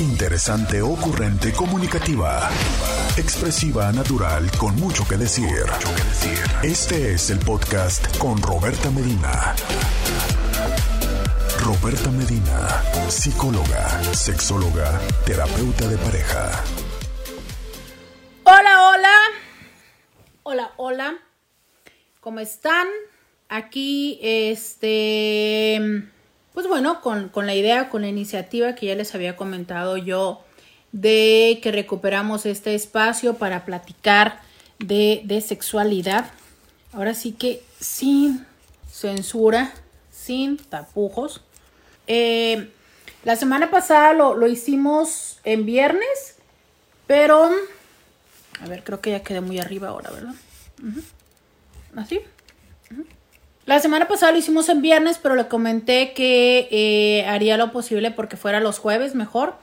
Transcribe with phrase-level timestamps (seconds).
[0.00, 2.48] Interesante, ocurrente, comunicativa.
[3.16, 5.66] Expresiva, natural, con mucho que decir.
[6.62, 9.56] Este es el podcast con Roberta Medina.
[11.64, 16.64] Roberta Medina, psicóloga, sexóloga, terapeuta de pareja.
[18.44, 19.16] Hola, hola.
[20.44, 21.18] Hola, hola.
[22.20, 22.86] ¿Cómo están?
[23.48, 26.08] Aquí, este,
[26.58, 30.42] pues bueno, con, la idea, con la iniciativa que ya les había comentado yo
[30.90, 34.40] de que recuperamos este espacio para platicar
[34.80, 36.32] de, sexualidad.
[36.92, 38.44] Ahora sí que sin
[38.90, 39.72] censura,
[40.10, 41.44] sin tapujos.
[42.08, 42.72] Eh,
[43.22, 46.38] la semana pasada lo, hicimos en viernes,
[47.06, 47.52] pero...
[48.60, 50.34] A ver, creo que ya quedé muy arriba ahora, ¿verdad?
[51.94, 52.18] ¿Así?
[53.68, 58.10] La semana pasada lo hicimos en viernes, pero le comenté que eh, haría lo posible
[58.10, 59.56] porque fuera los jueves mejor,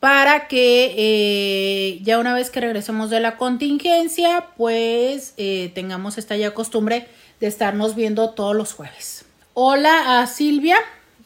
[0.00, 6.38] para que eh, ya una vez que regresemos de la contingencia, pues eh, tengamos esta
[6.38, 7.06] ya costumbre
[7.38, 9.26] de estarnos viendo todos los jueves.
[9.52, 10.78] Hola a Silvia,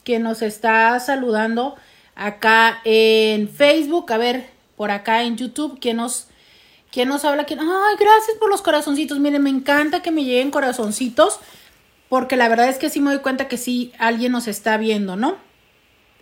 [0.02, 1.76] que nos está saludando
[2.16, 4.44] acá en Facebook, a ver,
[4.76, 6.26] por acá en YouTube, ¿quién nos,
[6.90, 7.44] quién nos habla?
[7.44, 7.60] ¿Quién?
[7.60, 9.20] Ay, gracias por los corazoncitos.
[9.20, 11.38] Miren, me encanta que me lleguen corazoncitos
[12.14, 15.16] porque la verdad es que sí me doy cuenta que sí alguien nos está viendo,
[15.16, 15.36] ¿no?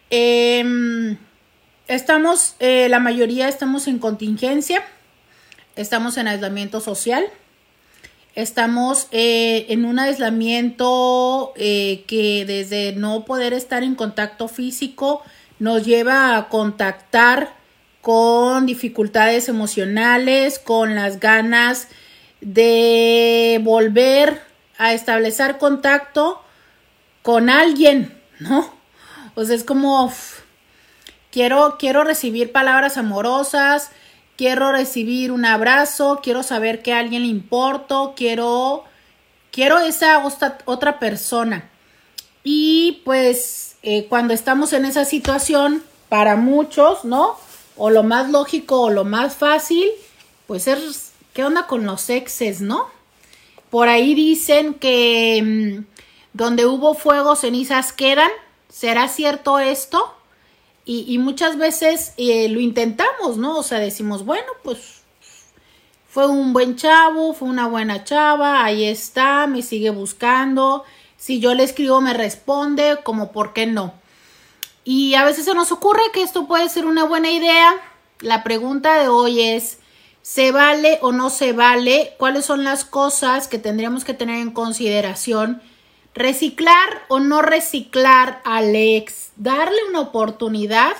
[0.08, 1.18] Em,
[1.86, 4.82] estamos, eh, la mayoría estamos en contingencia,
[5.76, 7.26] estamos en aislamiento social,
[8.34, 15.20] estamos eh, en un aislamiento eh, que desde no poder estar en contacto físico
[15.58, 17.52] nos lleva a contactar
[18.00, 21.88] con dificultades emocionales, con las ganas
[22.40, 24.51] de volver
[24.82, 26.42] a establecer contacto
[27.22, 28.68] con alguien, ¿no?
[29.36, 30.12] O sea, es como,
[31.30, 33.90] quiero, quiero recibir palabras amorosas,
[34.36, 38.82] quiero recibir un abrazo, quiero saber que a alguien le importo, quiero,
[39.52, 40.20] quiero esa
[40.64, 41.70] otra persona.
[42.42, 47.36] Y pues eh, cuando estamos en esa situación, para muchos, ¿no?
[47.76, 49.88] O lo más lógico o lo más fácil,
[50.48, 52.88] pues es, ¿qué onda con los exes, no?
[53.72, 55.84] Por ahí dicen que mm,
[56.34, 58.30] donde hubo fuego, cenizas quedan.
[58.68, 60.14] ¿Será cierto esto?
[60.84, 63.56] Y, muchas veces eh, lo intentamos, ¿no?
[63.56, 65.04] O sea, decimos, bueno, pues
[66.06, 70.84] fue un buen chavo, fue una buena chava, ahí está, me sigue buscando.
[71.16, 73.94] Si yo le escribo, me responde, como por qué no.
[74.84, 77.72] Y a veces se nos ocurre que esto puede ser una buena idea.
[78.20, 79.78] La pregunta de hoy es,
[80.22, 82.14] ¿Se vale o no se vale?
[82.16, 85.60] ¿Cuáles son las cosas que tendríamos que tener en consideración?
[86.14, 89.32] ¿Reciclar o no reciclar al ex?
[89.36, 90.92] ¿Darle una oportunidad?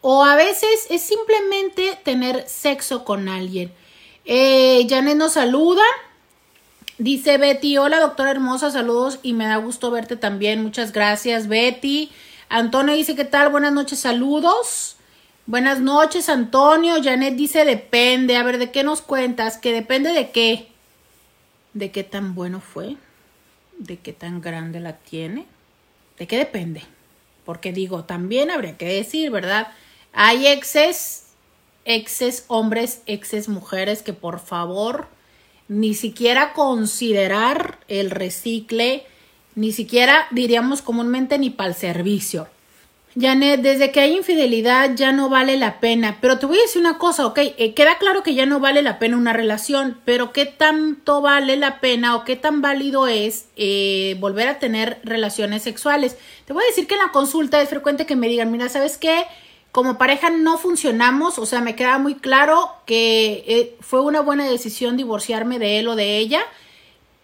[0.00, 3.72] O a veces es simplemente tener sexo con alguien.
[4.24, 5.82] Eh, Janet nos saluda.
[6.98, 10.62] Dice Betty, hola doctora hermosa, saludos y me da gusto verte también.
[10.62, 12.12] Muchas gracias Betty.
[12.48, 13.48] Antonio dice, ¿qué tal?
[13.48, 14.96] Buenas noches, saludos.
[15.46, 17.02] Buenas noches, Antonio.
[17.02, 18.36] Janet dice depende.
[18.36, 19.58] A ver, ¿de qué nos cuentas?
[19.58, 20.68] ¿Que depende de qué?
[21.74, 22.96] ¿De qué tan bueno fue?
[23.76, 25.46] ¿De qué tan grande la tiene?
[26.16, 26.84] ¿De qué depende?
[27.44, 29.72] Porque digo, también habría que decir, ¿verdad?
[30.12, 31.24] Hay exes,
[31.84, 35.08] exes hombres, exes mujeres que por favor
[35.66, 39.06] ni siquiera considerar el recicle,
[39.56, 42.46] ni siquiera diríamos comúnmente ni para el servicio.
[43.20, 46.16] Janet, desde que hay infidelidad ya no vale la pena.
[46.20, 48.80] Pero te voy a decir una cosa, ok, eh, queda claro que ya no vale
[48.80, 53.46] la pena una relación, pero ¿qué tanto vale la pena o qué tan válido es
[53.56, 56.16] eh, volver a tener relaciones sexuales?
[56.46, 58.96] Te voy a decir que en la consulta es frecuente que me digan, mira, ¿sabes
[58.96, 59.26] qué?
[59.72, 64.48] Como pareja no funcionamos, o sea, me queda muy claro que eh, fue una buena
[64.48, 66.42] decisión divorciarme de él o de ella,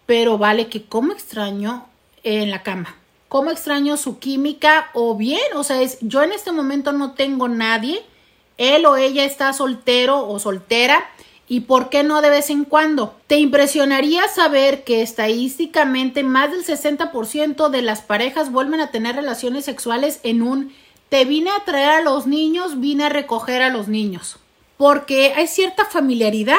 [0.05, 1.87] pero vale que como extraño
[2.23, 2.98] en la cama
[3.29, 7.47] cómo extraño su química o bien, o sea, es yo en este momento no tengo
[7.47, 8.03] nadie,
[8.57, 11.09] él o ella está soltero o soltera
[11.47, 13.15] y por qué no de vez en cuando.
[13.27, 19.65] Te impresionaría saber que estadísticamente más del 60% de las parejas vuelven a tener relaciones
[19.65, 20.73] sexuales en un
[21.09, 24.37] te vine a traer a los niños, vine a recoger a los niños.
[24.77, 26.57] Porque hay cierta familiaridad,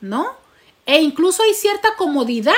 [0.00, 0.26] ¿no?
[0.86, 2.54] E incluso hay cierta comodidad.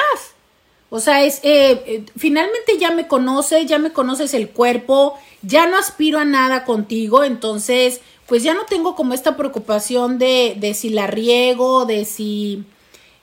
[0.90, 5.67] O sea, es, eh, eh, finalmente ya me conoces, ya me conoces el cuerpo, ya
[5.67, 10.73] no aspiro a nada contigo, entonces, pues ya no tengo como esta preocupación de, de
[10.75, 12.64] si la riego, de si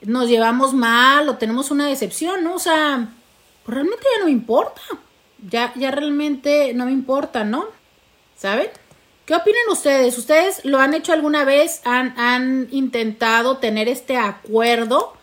[0.02, 2.56] nos llevamos mal o tenemos una decepción, ¿no?
[2.56, 3.10] O sea,
[3.64, 4.82] pues realmente ya no me importa,
[5.50, 7.66] ya, ya realmente no me importa, ¿no?
[8.38, 8.68] ¿Saben?
[9.26, 10.20] ¿Qué opinan ustedes?
[10.20, 11.82] ¿Ustedes lo han hecho alguna vez?
[11.84, 15.14] ¿Han, han intentado tener este acuerdo?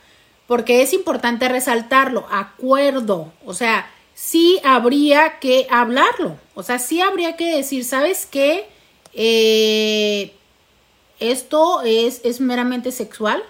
[0.52, 3.32] Porque es importante resaltarlo, acuerdo.
[3.46, 6.36] O sea, sí habría que hablarlo.
[6.52, 8.66] O sea, sí habría que decir, ¿sabes qué?
[9.14, 10.34] Eh,
[11.20, 13.42] esto es, es meramente sexual.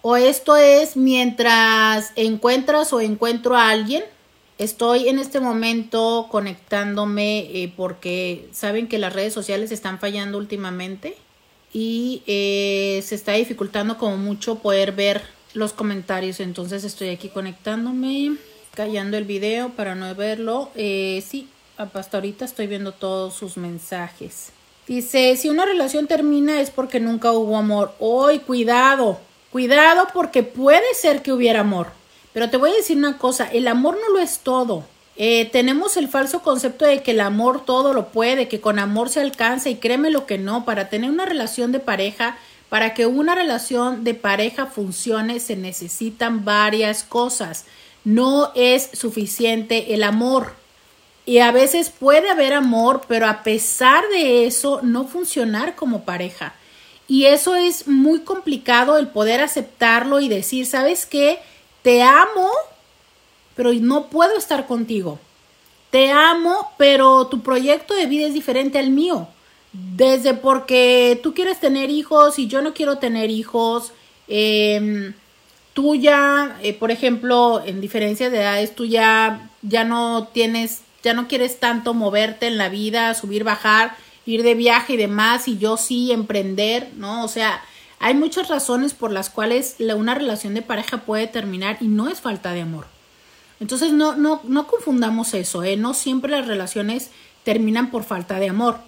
[0.00, 4.04] O esto es mientras encuentras o encuentro a alguien
[4.56, 11.16] Estoy en este momento conectándome eh, porque saben que las redes sociales están fallando últimamente
[11.72, 16.40] y eh, se está dificultando como mucho poder ver los comentarios.
[16.40, 18.36] Entonces estoy aquí conectándome,
[18.74, 20.70] callando el video para no verlo.
[20.74, 24.52] Eh, sí, hasta ahorita estoy viendo todos sus mensajes.
[24.86, 27.94] Dice, si una relación termina es porque nunca hubo amor.
[27.98, 29.20] ¡Hoy, cuidado!
[29.52, 31.88] Cuidado porque puede ser que hubiera amor.
[32.32, 34.84] Pero te voy a decir una cosa, el amor no lo es todo.
[35.16, 39.08] Eh, tenemos el falso concepto de que el amor todo lo puede, que con amor
[39.08, 43.06] se alcanza y créeme lo que no, para tener una relación de pareja, para que
[43.06, 47.64] una relación de pareja funcione se necesitan varias cosas.
[48.04, 50.54] No es suficiente el amor.
[51.24, 56.54] Y a veces puede haber amor, pero a pesar de eso no funcionar como pareja.
[57.06, 61.38] Y eso es muy complicado el poder aceptarlo y decir, ¿sabes qué?
[61.82, 62.50] te amo,
[63.54, 65.18] pero no puedo estar contigo.
[65.90, 69.28] Te amo, pero tu proyecto de vida es diferente al mío.
[69.72, 73.92] Desde porque tú quieres tener hijos y yo no quiero tener hijos.
[74.28, 75.12] Eh,
[75.74, 81.14] tú ya, eh, por ejemplo, en diferencia de edades, tú ya, ya no tienes, ya
[81.14, 85.58] no quieres tanto moverte en la vida, subir, bajar, ir de viaje y demás, y
[85.58, 87.24] yo sí emprender, ¿no?
[87.24, 87.62] O sea,
[88.00, 92.20] hay muchas razones por las cuales una relación de pareja puede terminar y no es
[92.20, 92.86] falta de amor.
[93.60, 95.76] Entonces no, no, no confundamos eso, ¿eh?
[95.76, 97.10] no siempre las relaciones
[97.44, 98.80] terminan por falta de amor.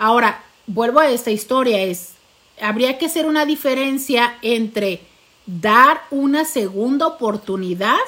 [0.00, 2.14] Ahora, vuelvo a esta historia, es,
[2.58, 5.02] habría que hacer una diferencia entre
[5.44, 7.98] dar una segunda oportunidad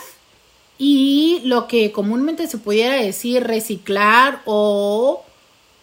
[0.79, 5.23] y lo que comúnmente se pudiera decir reciclar o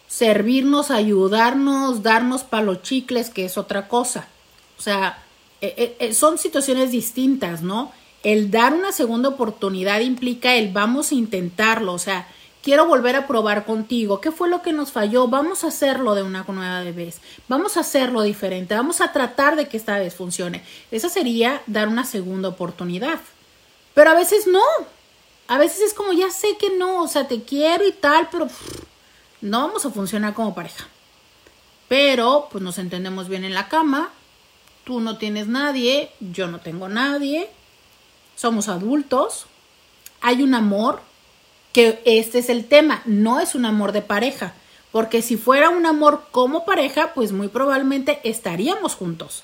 [0.07, 2.44] servirnos, ayudarnos, darnos
[2.81, 4.27] chicles, que es otra cosa.
[4.79, 5.23] O sea,
[5.61, 7.91] eh, eh, eh, son situaciones distintas, ¿no?
[8.23, 12.27] El dar una segunda oportunidad implica el vamos a intentarlo, o sea,
[12.69, 14.21] quiero volver a probar contigo.
[14.21, 15.27] ¿Qué fue lo que nos falló?
[15.27, 17.19] Vamos a hacerlo de una nueva vez.
[17.48, 18.75] Vamos a hacerlo diferente.
[18.75, 20.63] Vamos a tratar de que esta vez funcione.
[20.92, 23.19] Esa sería dar una segunda oportunidad.
[23.95, 24.62] Pero a veces no.
[25.48, 28.48] A veces es como ya sé que no, o sea, te quiero y tal, pero
[29.42, 30.88] no vamos a funcionar como pareja.
[31.88, 34.12] Pero pues nos entendemos bien en la cama,
[34.83, 37.50] Tú no tienes nadie, yo no tengo nadie,
[38.36, 39.48] somos adultos,
[40.21, 41.01] hay un amor,
[41.71, 44.54] que este es el tema, no es un amor de pareja,
[44.92, 49.44] porque si fuera un amor como pareja, pues muy probablemente estaríamos juntos.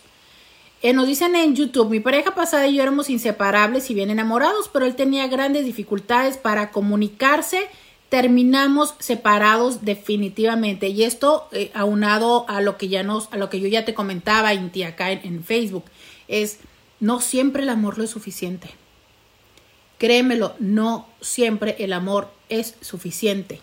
[0.81, 4.69] Eh, nos dicen en YouTube, mi pareja pasada y yo éramos inseparables y bien enamorados,
[4.71, 7.67] pero él tenía grandes dificultades para comunicarse
[8.09, 10.89] terminamos separados definitivamente.
[10.89, 13.93] Y esto eh, aunado a lo que ya nos, a lo que yo ya te
[13.93, 15.85] comentaba Inti acá en, en Facebook,
[16.27, 16.59] es
[16.99, 18.69] no siempre el amor lo es suficiente.
[19.97, 23.59] Créemelo, no siempre el amor es suficiente.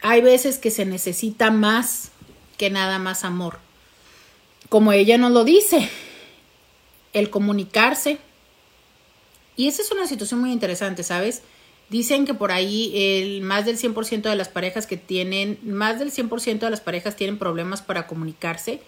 [0.00, 2.10] Hay veces que se necesita más
[2.56, 3.58] que nada más amor.
[4.68, 5.88] Como ella nos lo dice,
[7.12, 8.18] el comunicarse.
[9.56, 11.42] Y esa es una situación muy interesante, ¿sabes?
[11.90, 16.12] Dicen que por ahí el más del 100% de las parejas que tienen, más del
[16.12, 18.80] 100% de las parejas tienen problemas para comunicarse.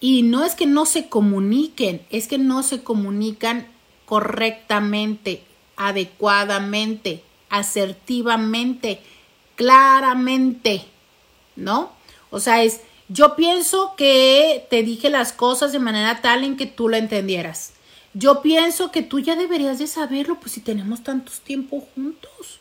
[0.00, 3.66] Y no es que no se comuniquen, es que no se comunican
[4.06, 5.42] correctamente,
[5.76, 9.00] adecuadamente, asertivamente,
[9.56, 10.84] claramente,
[11.56, 11.92] ¿no?
[12.30, 16.66] O sea, es, yo pienso que te dije las cosas de manera tal en que
[16.66, 17.74] tú lo entendieras.
[18.12, 22.60] Yo pienso que tú ya deberías de saberlo, pues si tenemos tantos tiempos juntos.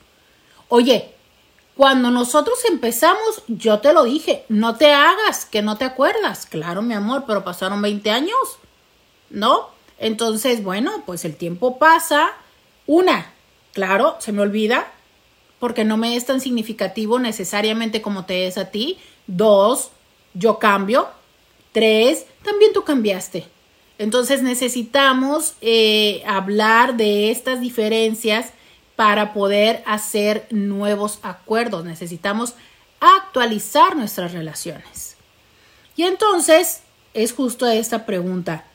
[0.67, 1.13] Oye,
[1.75, 6.45] cuando nosotros empezamos, yo te lo dije, no te hagas, que no te acuerdas.
[6.45, 8.37] Claro, mi amor, pero pasaron 20 años,
[9.29, 9.69] ¿no?
[9.97, 12.31] Entonces, bueno, pues el tiempo pasa.
[12.85, 13.31] Una,
[13.73, 14.91] claro, se me olvida,
[15.59, 18.97] porque no me es tan significativo necesariamente como te es a ti.
[19.27, 19.91] Dos,
[20.33, 21.07] yo cambio.
[21.71, 23.47] Tres, también tú cambiaste.
[23.97, 28.51] Entonces necesitamos eh, hablar de estas diferencias
[28.95, 31.85] para poder hacer nuevos acuerdos.
[31.85, 32.55] Necesitamos
[32.99, 35.15] actualizar nuestras relaciones.
[35.95, 36.81] Y entonces
[37.13, 38.65] es justo esta pregunta.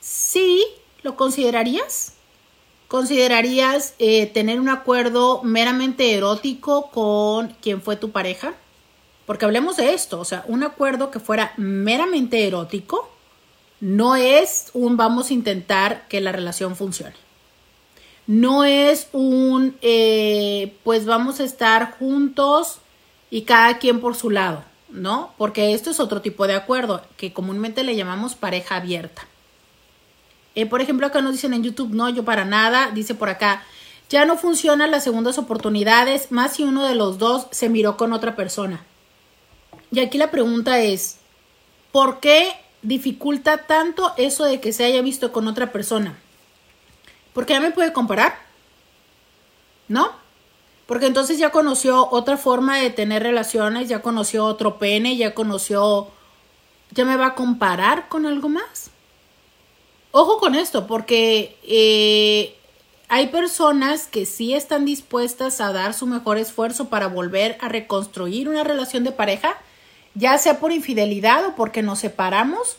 [0.00, 0.64] ¿Sí
[1.02, 2.15] lo considerarías?
[2.88, 8.54] ¿Considerarías eh, tener un acuerdo meramente erótico con quien fue tu pareja?
[9.26, 13.10] Porque hablemos de esto, o sea, un acuerdo que fuera meramente erótico
[13.80, 17.14] no es un vamos a intentar que la relación funcione.
[18.26, 22.78] No es un, eh, pues vamos a estar juntos
[23.30, 25.32] y cada quien por su lado, ¿no?
[25.38, 29.26] Porque esto es otro tipo de acuerdo que comúnmente le llamamos pareja abierta.
[30.56, 33.62] Eh, por ejemplo, acá nos dicen en YouTube, no, yo para nada, dice por acá,
[34.08, 38.14] ya no funcionan las segundas oportunidades, más si uno de los dos se miró con
[38.14, 38.82] otra persona.
[39.92, 41.18] Y aquí la pregunta es,
[41.92, 42.48] ¿por qué
[42.80, 46.18] dificulta tanto eso de que se haya visto con otra persona?
[47.34, 48.38] Porque ya me puede comparar,
[49.88, 50.10] ¿no?
[50.86, 56.08] Porque entonces ya conoció otra forma de tener relaciones, ya conoció otro pene, ya conoció,
[56.92, 58.90] ya me va a comparar con algo más.
[60.12, 62.56] Ojo con esto, porque eh,
[63.08, 68.48] hay personas que sí están dispuestas a dar su mejor esfuerzo para volver a reconstruir
[68.48, 69.56] una relación de pareja,
[70.14, 72.76] ya sea por infidelidad o porque nos separamos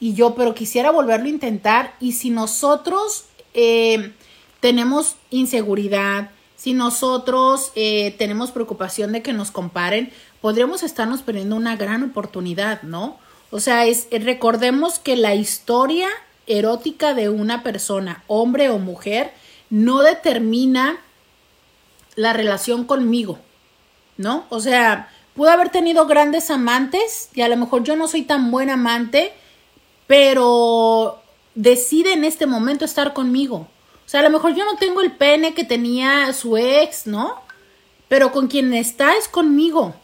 [0.00, 4.12] y yo, pero quisiera volverlo a intentar y si nosotros eh,
[4.60, 11.76] tenemos inseguridad, si nosotros eh, tenemos preocupación de que nos comparen, podríamos estarnos perdiendo una
[11.76, 13.18] gran oportunidad, ¿no?
[13.50, 16.08] O sea, es, recordemos que la historia
[16.50, 19.32] erótica de una persona, hombre o mujer,
[19.70, 20.98] no determina
[22.16, 23.38] la relación conmigo,
[24.16, 24.44] ¿no?
[24.50, 28.50] O sea, pude haber tenido grandes amantes y a lo mejor yo no soy tan
[28.50, 29.32] buen amante,
[30.06, 31.22] pero
[31.54, 33.68] decide en este momento estar conmigo.
[34.04, 37.40] O sea, a lo mejor yo no tengo el pene que tenía su ex, ¿no?
[38.08, 39.94] Pero con quien está es conmigo.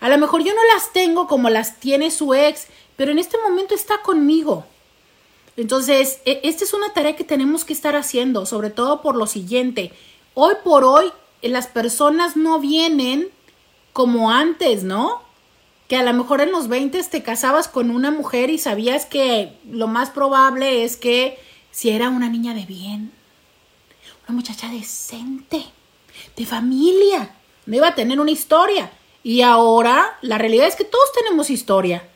[0.00, 3.36] A lo mejor yo no las tengo como las tiene su ex, pero en este
[3.38, 4.66] momento está conmigo.
[5.56, 9.26] Entonces, e, esta es una tarea que tenemos que estar haciendo, sobre todo por lo
[9.26, 9.92] siguiente.
[10.34, 13.28] Hoy por hoy, las personas no vienen
[13.92, 15.22] como antes, ¿no?
[15.88, 19.52] Que a lo mejor en los 20 te casabas con una mujer y sabías que
[19.70, 21.38] lo más probable es que
[21.70, 23.12] si era una niña de bien,
[24.26, 25.64] una muchacha decente,
[26.36, 27.34] de familia,
[27.66, 28.90] no iba a tener una historia.
[29.22, 32.08] Y ahora la realidad es que todos tenemos historia.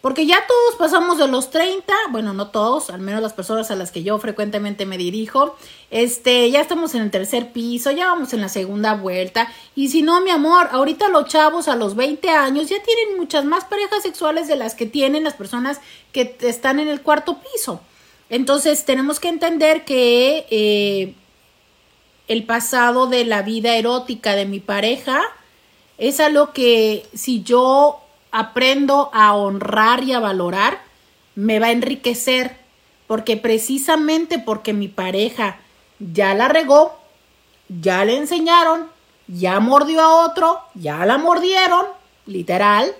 [0.00, 3.76] Porque ya todos pasamos de los 30, bueno, no todos, al menos las personas a
[3.76, 5.56] las que yo frecuentemente me dirijo,
[5.90, 10.00] este, ya estamos en el tercer piso, ya vamos en la segunda vuelta, y si
[10.00, 14.02] no, mi amor, ahorita los chavos a los 20 años ya tienen muchas más parejas
[14.02, 15.80] sexuales de las que tienen las personas
[16.12, 17.82] que están en el cuarto piso.
[18.30, 21.14] Entonces, tenemos que entender que eh,
[22.28, 25.20] el pasado de la vida erótica de mi pareja
[25.98, 27.99] es algo que si yo
[28.30, 30.80] aprendo a honrar y a valorar,
[31.34, 32.56] me va a enriquecer,
[33.06, 35.58] porque precisamente porque mi pareja
[35.98, 36.98] ya la regó,
[37.68, 38.88] ya le enseñaron,
[39.26, 41.86] ya mordió a otro, ya la mordieron,
[42.26, 42.94] literal,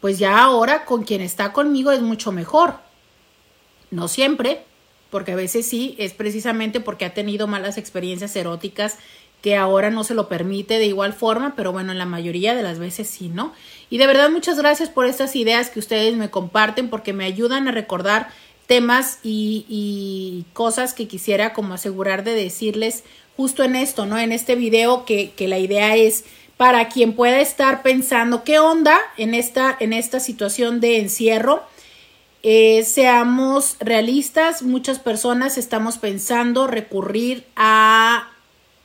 [0.00, 2.74] pues ya ahora con quien está conmigo es mucho mejor.
[3.90, 4.62] No siempre,
[5.10, 8.98] porque a veces sí, es precisamente porque ha tenido malas experiencias eróticas
[9.42, 12.62] que ahora no se lo permite de igual forma, pero bueno, en la mayoría de
[12.62, 13.52] las veces sí, ¿no?
[13.88, 17.68] Y de verdad muchas gracias por estas ideas que ustedes me comparten porque me ayudan
[17.68, 18.30] a recordar
[18.66, 23.04] temas y, cosas que quisiera como asegurar de decirles
[23.36, 24.18] justo en esto, ¿no?
[24.18, 26.24] En este video que, que la idea es
[26.56, 31.62] para quien pueda estar pensando qué onda en esta, en esta situación de encierro.
[32.42, 38.28] Eh, seamos realistas, muchas personas estamos pensando recurrir a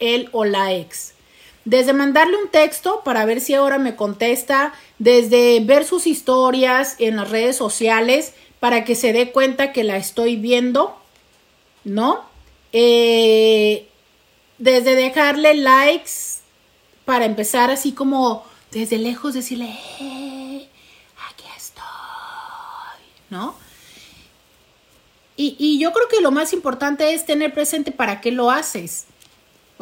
[0.03, 1.13] él o la ex.
[1.65, 7.15] Desde mandarle un texto para ver si ahora me contesta, desde ver sus historias en
[7.15, 10.97] las redes sociales para que se dé cuenta que la estoy viendo,
[11.83, 12.21] ¿no?
[12.73, 13.87] Eh,
[14.57, 16.11] desde dejarle likes
[17.05, 19.67] para empezar así como desde lejos decirle,
[21.29, 21.83] aquí estoy,
[23.29, 23.55] ¿no?
[25.35, 29.05] Y, y yo creo que lo más importante es tener presente para qué lo haces.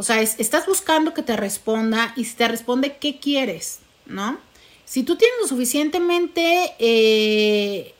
[0.01, 3.81] O sea, estás buscando que te responda y si te responde, ¿qué quieres?
[4.07, 4.39] ¿No?
[4.83, 7.93] Si tú tienes lo suficientemente eh,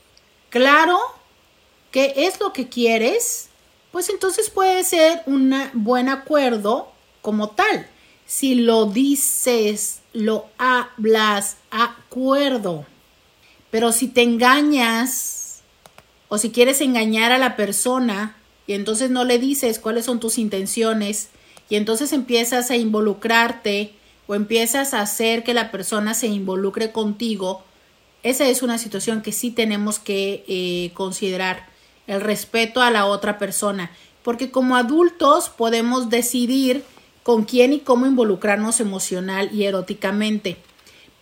[0.50, 0.98] claro
[1.91, 3.50] qué es lo que quieres,
[3.91, 6.91] pues entonces puede ser un buen acuerdo
[7.22, 7.88] como tal.
[8.25, 12.88] Si lo dices, lo hablas, acuerdo.
[13.70, 15.62] Pero si te engañas
[16.29, 20.39] o si quieres engañar a la persona y entonces no le dices cuáles son tus
[20.39, 21.29] intenciones,
[21.72, 23.94] y entonces empiezas a involucrarte
[24.28, 27.63] o empiezas a hacer que la persona se involucre contigo,
[28.24, 31.70] esa es una situación que sí tenemos que eh, considerar,
[32.08, 33.90] el respeto a la otra persona,
[34.22, 36.84] porque como adultos podemos decidir
[37.24, 40.58] con quién y cómo involucrarnos emocional y eróticamente.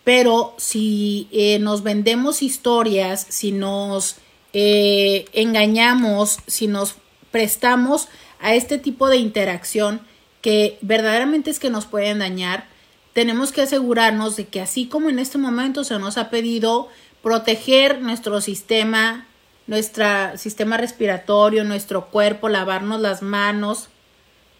[0.02, 4.16] pero si eh, nos vendemos historias, si nos
[4.52, 6.96] eh, engañamos, si nos
[7.30, 8.08] prestamos
[8.40, 10.09] a este tipo de interacción
[10.40, 12.66] que verdaderamente es que nos pueden dañar,
[13.12, 16.88] tenemos que asegurarnos de que así como en este momento se nos ha pedido
[17.22, 19.26] proteger nuestro sistema,
[19.66, 20.06] nuestro
[20.36, 23.88] sistema respiratorio, nuestro cuerpo, lavarnos las manos,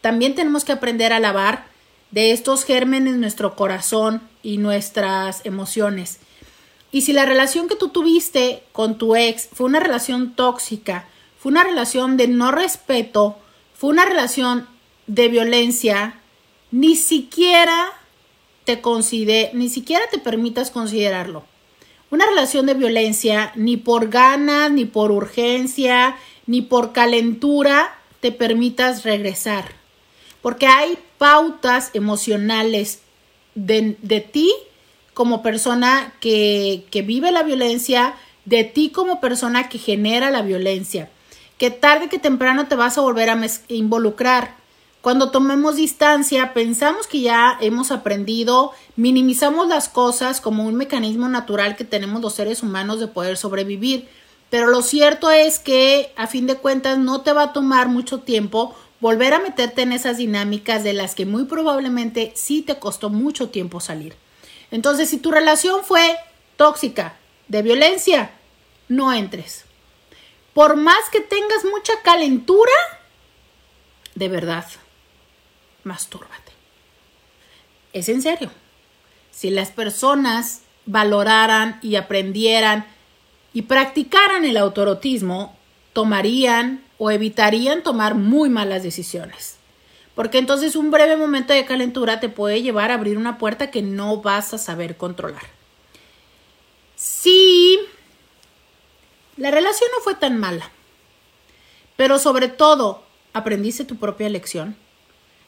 [0.01, 1.67] también tenemos que aprender a lavar
[2.11, 6.19] de estos gérmenes nuestro corazón y nuestras emociones.
[6.93, 11.07] Y si la relación que tú tuviste con tu ex fue una relación tóxica,
[11.39, 13.39] fue una relación de no respeto,
[13.75, 14.67] fue una relación
[15.07, 16.21] de violencia,
[16.71, 17.93] ni siquiera
[18.65, 21.45] te considere, ni siquiera te permitas considerarlo.
[22.11, 26.17] Una relación de violencia, ni por ganas, ni por urgencia,
[26.47, 29.73] ni por calentura, te permitas regresar.
[30.43, 33.01] Porque hay pautas emocionales
[33.55, 34.53] de, de ti
[35.15, 38.15] como persona que, que vive la violencia,
[38.45, 41.11] de ti como persona que genera la violencia,
[41.59, 43.39] que tarde que temprano te vas a volver a
[43.69, 44.57] involucrar.
[45.01, 51.75] Cuando tomemos distancia, pensamos que ya hemos aprendido, minimizamos las cosas como un mecanismo natural
[51.75, 54.09] que tenemos los seres humanos de poder sobrevivir.
[54.51, 58.21] Pero lo cierto es que a fin de cuentas no te va a tomar mucho
[58.21, 63.09] tiempo volver a meterte en esas dinámicas de las que muy probablemente sí te costó
[63.09, 64.15] mucho tiempo salir.
[64.71, 66.17] Entonces, si tu relación fue
[66.57, 67.17] tóxica,
[67.49, 68.33] de violencia,
[68.89, 69.65] no entres.
[70.53, 72.73] Por más que tengas mucha calentura,
[74.15, 74.67] de verdad,
[75.85, 76.53] mastúrbate.
[77.93, 78.51] Es en serio.
[79.31, 82.87] Si las personas valoraran y aprendieran
[83.53, 85.57] y practicaran el autorotismo,
[85.93, 89.57] tomarían o evitarían tomar muy malas decisiones.
[90.15, 93.83] Porque entonces un breve momento de calentura te puede llevar a abrir una puerta que
[93.83, 95.43] no vas a saber controlar.
[96.97, 97.79] Sí,
[99.37, 100.71] la relación no fue tan mala,
[101.97, 104.77] pero sobre todo aprendiste tu propia lección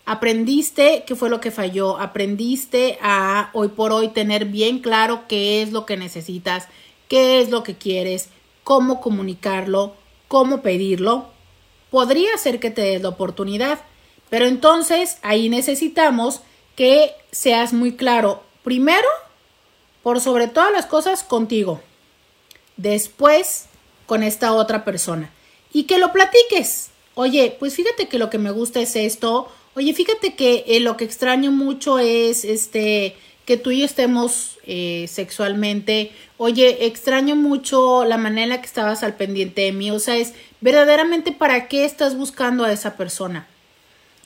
[0.04, 5.62] Aprendiste qué fue lo que falló, aprendiste a hoy por hoy tener bien claro qué
[5.62, 6.68] es lo que necesitas,
[7.08, 8.28] qué es lo que quieres,
[8.64, 9.94] cómo comunicarlo,
[10.26, 11.26] cómo pedirlo.
[11.90, 13.80] Podría ser que te des la oportunidad,
[14.28, 16.40] pero entonces ahí necesitamos
[16.74, 19.08] que seas muy claro, primero,
[20.02, 21.80] por sobre todas las cosas, contigo,
[22.76, 23.66] después
[24.06, 25.30] con esta otra persona
[25.72, 26.90] y que lo platiques.
[27.14, 30.96] Oye, pues fíjate que lo que me gusta es esto, Oye, fíjate que eh, lo
[30.96, 36.12] que extraño mucho es este que tú y yo estemos eh, sexualmente.
[36.36, 39.90] Oye, extraño mucho la manera en la que estabas al pendiente de mí.
[39.90, 43.46] O sea, es verdaderamente para qué estás buscando a esa persona.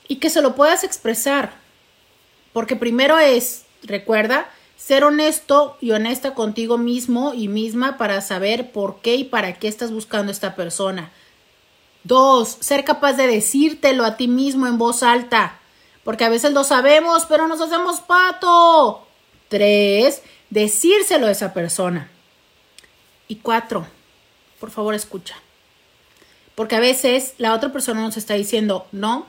[0.07, 1.53] Y que se lo puedas expresar.
[2.53, 8.99] Porque primero es, recuerda, ser honesto y honesta contigo mismo y misma para saber por
[9.01, 11.11] qué y para qué estás buscando a esta persona.
[12.07, 15.59] Dos, ser capaz de decírtelo a ti mismo en voz alta,
[16.05, 19.05] porque a veces lo sabemos, pero nos hacemos pato.
[19.49, 22.09] Tres, decírselo a esa persona.
[23.27, 23.87] Y cuatro,
[24.57, 25.35] por favor escucha.
[26.55, 29.25] Porque a veces la otra persona nos está diciendo, no,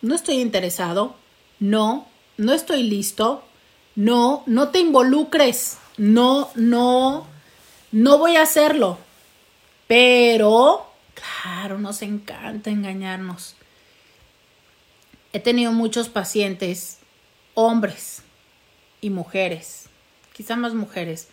[0.00, 1.16] no estoy interesado,
[1.60, 2.06] no,
[2.38, 3.44] no estoy listo,
[3.96, 7.26] no, no te involucres, no, no,
[7.92, 8.96] no voy a hacerlo.
[9.86, 10.93] Pero
[11.24, 13.54] Claro, nos encanta engañarnos.
[15.32, 16.98] He tenido muchos pacientes,
[17.54, 18.22] hombres
[19.00, 19.86] y mujeres,
[20.32, 21.28] quizá más mujeres,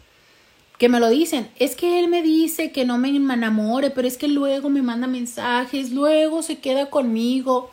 [0.78, 1.50] que me lo dicen.
[1.58, 5.08] Es que él me dice que no me enamore, pero es que luego me manda
[5.08, 7.70] mensajes, luego se queda conmigo.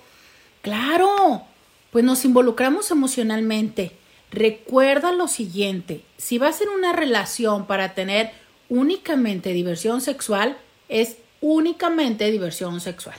[0.62, 1.42] Claro,
[1.90, 3.92] pues nos involucramos emocionalmente.
[4.30, 8.32] Recuerda lo siguiente, si vas en una relación para tener
[8.68, 10.58] únicamente diversión sexual,
[10.90, 13.16] es únicamente diversión sexual.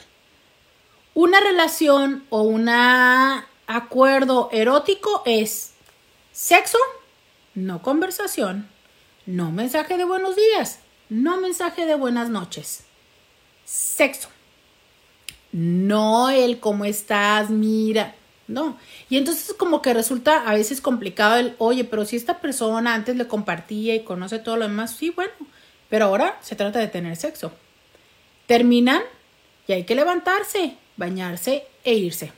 [1.13, 5.73] Una relación o un acuerdo erótico es
[6.31, 6.77] sexo,
[7.55, 8.69] no conversación,
[9.25, 10.79] no mensaje de buenos días,
[11.09, 12.83] no mensaje de buenas noches.
[13.65, 14.29] Sexo.
[15.51, 18.15] No el cómo estás, mira.
[18.47, 18.77] No.
[19.09, 23.15] Y entonces como que resulta a veces complicado el, oye, pero si esta persona antes
[23.15, 25.33] le compartía y conoce todo lo demás, sí, bueno,
[25.89, 27.51] pero ahora se trata de tener sexo.
[28.49, 29.03] Terminan
[29.67, 32.33] y hay que levantarse, bañarse e irse.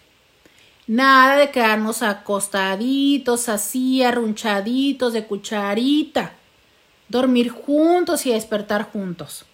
[0.85, 6.33] Nada de quedarnos acostaditos, así, arrunchaditos de cucharita.
[7.07, 9.45] Dormir juntos y despertar juntos.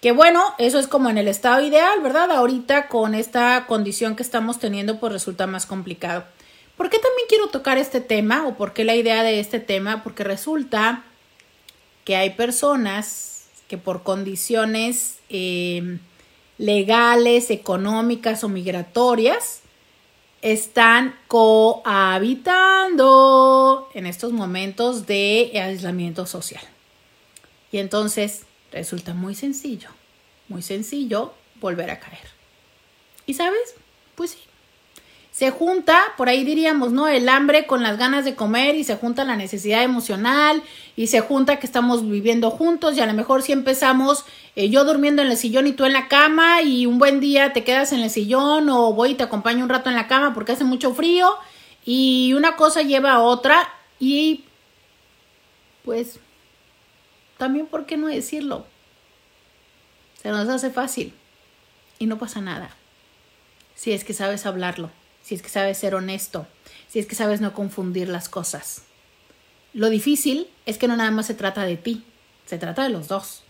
[0.00, 2.30] Que bueno, eso es como en el estado ideal, ¿verdad?
[2.30, 6.24] Ahorita con esta condición que estamos teniendo, pues resulta más complicado.
[6.78, 10.02] ¿Por qué también quiero tocar este tema o por qué la idea de este tema?
[10.02, 11.04] Porque resulta
[12.06, 13.33] que hay personas
[13.74, 15.98] que por condiciones eh,
[16.58, 19.62] legales, económicas o migratorias
[20.42, 26.62] están cohabitando en estos momentos de aislamiento social.
[27.72, 29.88] Y entonces resulta muy sencillo,
[30.48, 32.28] muy sencillo volver a caer.
[33.26, 33.74] ¿Y sabes?
[34.14, 34.38] Pues sí,
[35.34, 37.08] se junta, por ahí diríamos, ¿no?
[37.08, 40.62] El hambre con las ganas de comer y se junta la necesidad emocional
[40.94, 44.84] y se junta que estamos viviendo juntos y a lo mejor si empezamos eh, yo
[44.84, 47.92] durmiendo en el sillón y tú en la cama y un buen día te quedas
[47.92, 50.62] en el sillón o voy y te acompaño un rato en la cama porque hace
[50.62, 51.34] mucho frío
[51.84, 53.68] y una cosa lleva a otra
[53.98, 54.44] y
[55.84, 56.20] pues
[57.38, 58.66] también, ¿por qué no decirlo?
[60.22, 61.12] Se nos hace fácil
[61.98, 62.70] y no pasa nada
[63.74, 64.90] si es que sabes hablarlo
[65.24, 66.46] si es que sabes ser honesto,
[66.88, 68.82] si es que sabes no confundir las cosas.
[69.72, 72.04] Lo difícil es que no nada más se trata de ti,
[72.46, 73.42] se trata de los dos.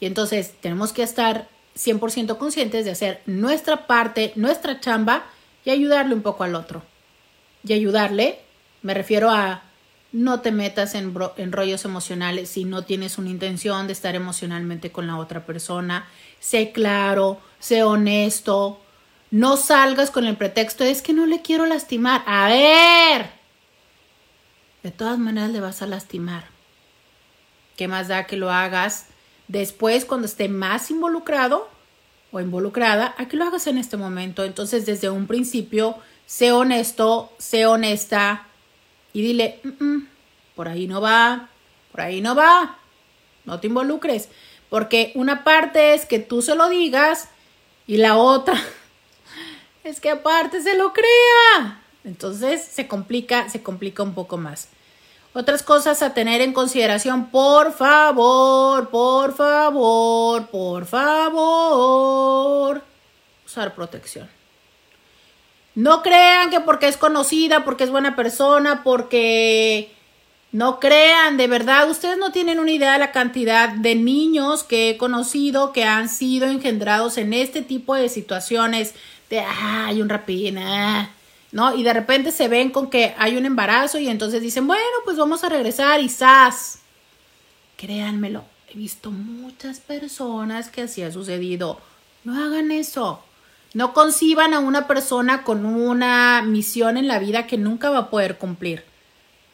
[0.00, 5.24] Y entonces tenemos que estar 100% conscientes de hacer nuestra parte, nuestra chamba
[5.64, 6.82] y ayudarle un poco al otro.
[7.64, 8.40] Y ayudarle,
[8.82, 9.62] me refiero a
[10.10, 14.92] no te metas en, en, rollos emocionales si no tienes una intención de estar emocionalmente
[14.92, 16.06] con la otra persona.
[16.38, 18.81] Sé claro, sé honesto,
[19.32, 22.22] no salgas con el pretexto, es que no le quiero lastimar.
[22.26, 23.30] A ver.
[24.82, 26.44] De todas maneras le vas a lastimar.
[27.76, 29.06] ¿Qué más da que lo hagas
[29.48, 31.70] después cuando esté más involucrado
[32.30, 34.44] o involucrada a que lo hagas en este momento?
[34.44, 38.48] Entonces, desde un principio, sé honesto, sé honesta
[39.14, 39.62] y dile,
[40.54, 41.48] por ahí no va,
[41.90, 42.76] por ahí no va,
[43.46, 44.28] no te involucres.
[44.68, 47.30] Porque una parte es que tú se lo digas
[47.86, 48.60] y la otra
[49.84, 51.80] es que aparte se lo crea.
[52.04, 54.68] Entonces se complica, se complica un poco más.
[55.34, 62.82] Otras cosas a tener en consideración, por favor, por favor, por favor,
[63.46, 64.28] usar protección.
[65.74, 69.90] No crean que porque es conocida, porque es buena persona, porque
[70.52, 74.90] no crean, de verdad, ustedes no tienen una idea de la cantidad de niños que
[74.90, 78.94] he conocido que han sido engendrados en este tipo de situaciones
[79.40, 81.10] hay un rapín, ah",
[81.52, 81.74] ¿no?
[81.74, 85.16] Y de repente se ven con que hay un embarazo y entonces dicen, bueno, pues
[85.16, 86.80] vamos a regresar y ¡zas!
[87.76, 91.80] Créanmelo, he visto muchas personas que así ha sucedido.
[92.24, 93.22] No hagan eso.
[93.74, 98.10] No conciban a una persona con una misión en la vida que nunca va a
[98.10, 98.84] poder cumplir.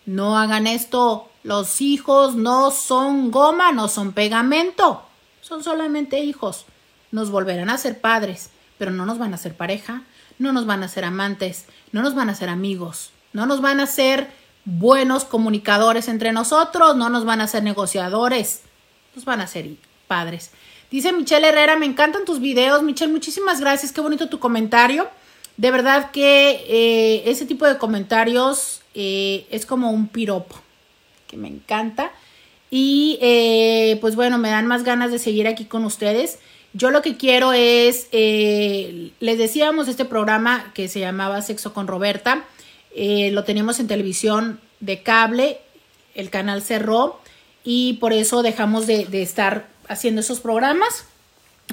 [0.06, 1.28] No hagan esto.
[1.44, 5.02] Los hijos no son goma, no son pegamento.
[5.40, 6.66] Son solamente hijos.
[7.12, 10.02] Nos volverán a ser padres pero no nos van a ser pareja,
[10.38, 13.80] no nos van a ser amantes, no nos van a ser amigos, no nos van
[13.80, 14.28] a ser
[14.64, 18.62] buenos comunicadores entre nosotros, no nos van a ser negociadores,
[19.14, 19.68] nos van a ser
[20.06, 20.50] padres.
[20.90, 22.82] Dice Michelle Herrera, me encantan tus videos.
[22.82, 25.08] Michelle, muchísimas gracias, qué bonito tu comentario.
[25.56, 30.56] De verdad que eh, ese tipo de comentarios eh, es como un piropo,
[31.26, 32.12] que me encanta.
[32.70, 36.38] Y eh, pues bueno, me dan más ganas de seguir aquí con ustedes.
[36.74, 41.86] Yo lo que quiero es, eh, les decíamos este programa que se llamaba Sexo con
[41.86, 42.44] Roberta,
[42.94, 45.58] eh, lo teníamos en televisión de cable,
[46.14, 47.20] el canal cerró
[47.64, 51.04] y por eso dejamos de, de estar haciendo esos programas.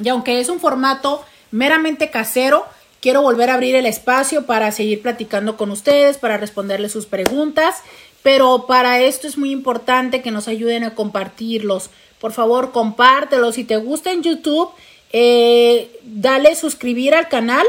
[0.02, 2.66] Y aunque es un formato meramente casero,
[3.02, 7.76] quiero volver a abrir el espacio para seguir platicando con ustedes, para responderles sus preguntas,
[8.24, 11.92] pero para esto es muy importante que nos ayuden a compartirlos
[12.26, 13.52] por favor, compártelo.
[13.52, 14.72] Si te gusta en YouTube,
[15.14, 17.64] eh, dale suscribir al canal.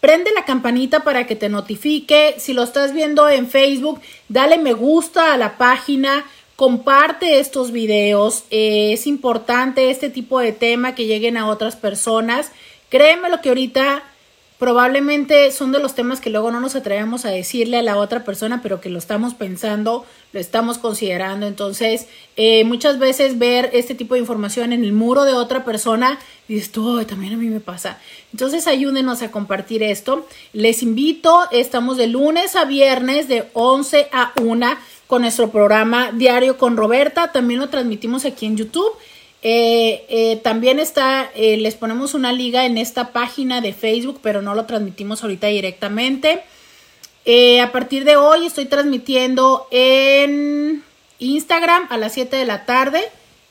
[0.00, 2.34] Prende la campanita para que te notifique.
[2.38, 6.26] Si lo estás viendo en Facebook, dale me gusta a la página.
[6.56, 8.42] Comparte estos videos.
[8.50, 12.50] Eh, es importante este tipo de tema que lleguen a otras personas.
[12.88, 14.02] Créeme lo que ahorita
[14.58, 18.24] probablemente son de los temas que luego no nos atrevemos a decirle a la otra
[18.24, 21.46] persona, pero que lo estamos pensando, lo estamos considerando.
[21.46, 26.18] Entonces, eh, muchas veces ver este tipo de información en el muro de otra persona,
[26.48, 27.98] dices tú, también a mí me pasa.
[28.32, 30.26] Entonces, ayúdenos a compartir esto.
[30.52, 34.66] Les invito, estamos de lunes a viernes de 11 a 1
[35.06, 37.32] con nuestro programa Diario con Roberta.
[37.32, 38.92] También lo transmitimos aquí en YouTube.
[39.44, 44.40] Eh, eh, también está, eh, les ponemos una liga en esta página de Facebook, pero
[44.40, 46.42] no lo transmitimos ahorita directamente.
[47.24, 50.82] A partir de hoy estoy transmitiendo en
[51.18, 53.02] Instagram a las 7 de la tarde,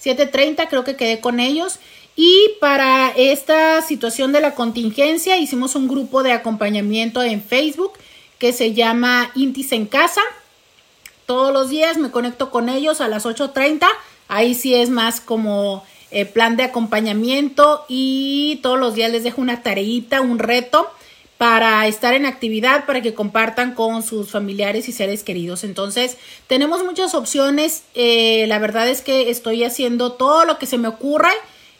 [0.04, 1.80] 7.30 creo que quedé con ellos.
[2.16, 7.94] Y para esta situación de la contingencia hicimos un grupo de acompañamiento en Facebook
[8.38, 10.22] que se llama Intis en Casa.
[11.26, 13.88] Todos los días me conecto con ellos a las 8.30.
[14.28, 19.42] Ahí sí es más como eh, plan de acompañamiento y todos los días les dejo
[19.42, 20.90] una tareita, un reto
[21.42, 25.64] para estar en actividad, para que compartan con sus familiares y seres queridos.
[25.64, 27.82] Entonces, tenemos muchas opciones.
[27.96, 31.32] Eh, la verdad es que estoy haciendo todo lo que se me ocurra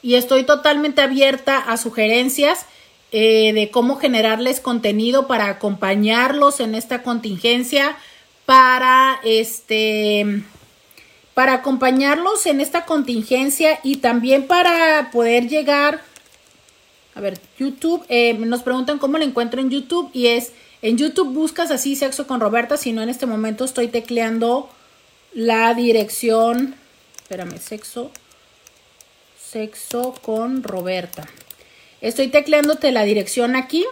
[0.02, 2.66] y estoy totalmente abierta a sugerencias
[3.12, 7.96] eh, de cómo generarles contenido para acompañarlos en esta contingencia,
[8.48, 10.42] para este
[11.36, 16.02] para acompañarlos en esta contingencia y también para poder llegar
[17.14, 21.34] a ver, YouTube, eh, nos preguntan cómo lo encuentro en YouTube y es, en YouTube
[21.34, 24.70] buscas así sexo con Roberta, si no en este momento estoy tecleando
[25.34, 26.76] la dirección,
[27.22, 28.12] espérame, sexo,
[29.38, 31.28] sexo con Roberta.
[32.00, 33.86] Estoy tecleándote la dirección aquí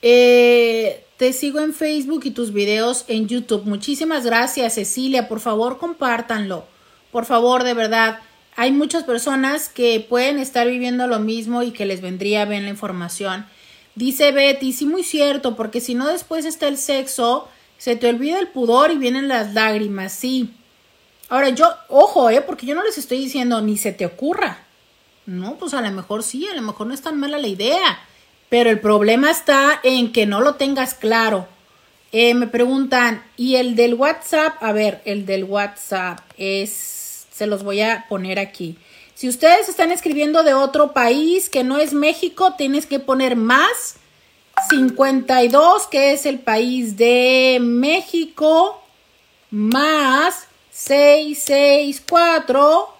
[0.00, 3.64] eh, te sigo en Facebook y tus videos en YouTube.
[3.64, 5.26] Muchísimas gracias, Cecilia.
[5.26, 6.66] Por favor, compártanlo.
[7.10, 8.20] Por favor, de verdad
[8.54, 12.70] hay muchas personas que pueden estar viviendo lo mismo y que les vendría bien la
[12.70, 13.44] información.
[13.96, 18.38] Dice Betty, sí, muy cierto, porque si no después está el sexo, se te olvida
[18.38, 20.54] el pudor y vienen las lágrimas, sí.
[21.32, 24.58] Ahora yo, ojo, eh, porque yo no les estoy diciendo ni se te ocurra.
[25.24, 28.00] No, pues a lo mejor sí, a lo mejor no es tan mala la idea.
[28.50, 31.48] Pero el problema está en que no lo tengas claro.
[32.12, 34.62] Eh, me preguntan, ¿y el del WhatsApp?
[34.62, 38.76] A ver, el del WhatsApp es se los voy a poner aquí.
[39.14, 43.94] Si ustedes están escribiendo de otro país que no es México, tienes que poner más
[44.68, 48.82] 52, que es el país de México,
[49.50, 52.96] más 664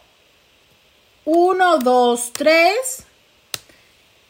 [1.25, 3.07] 1, 2, 3,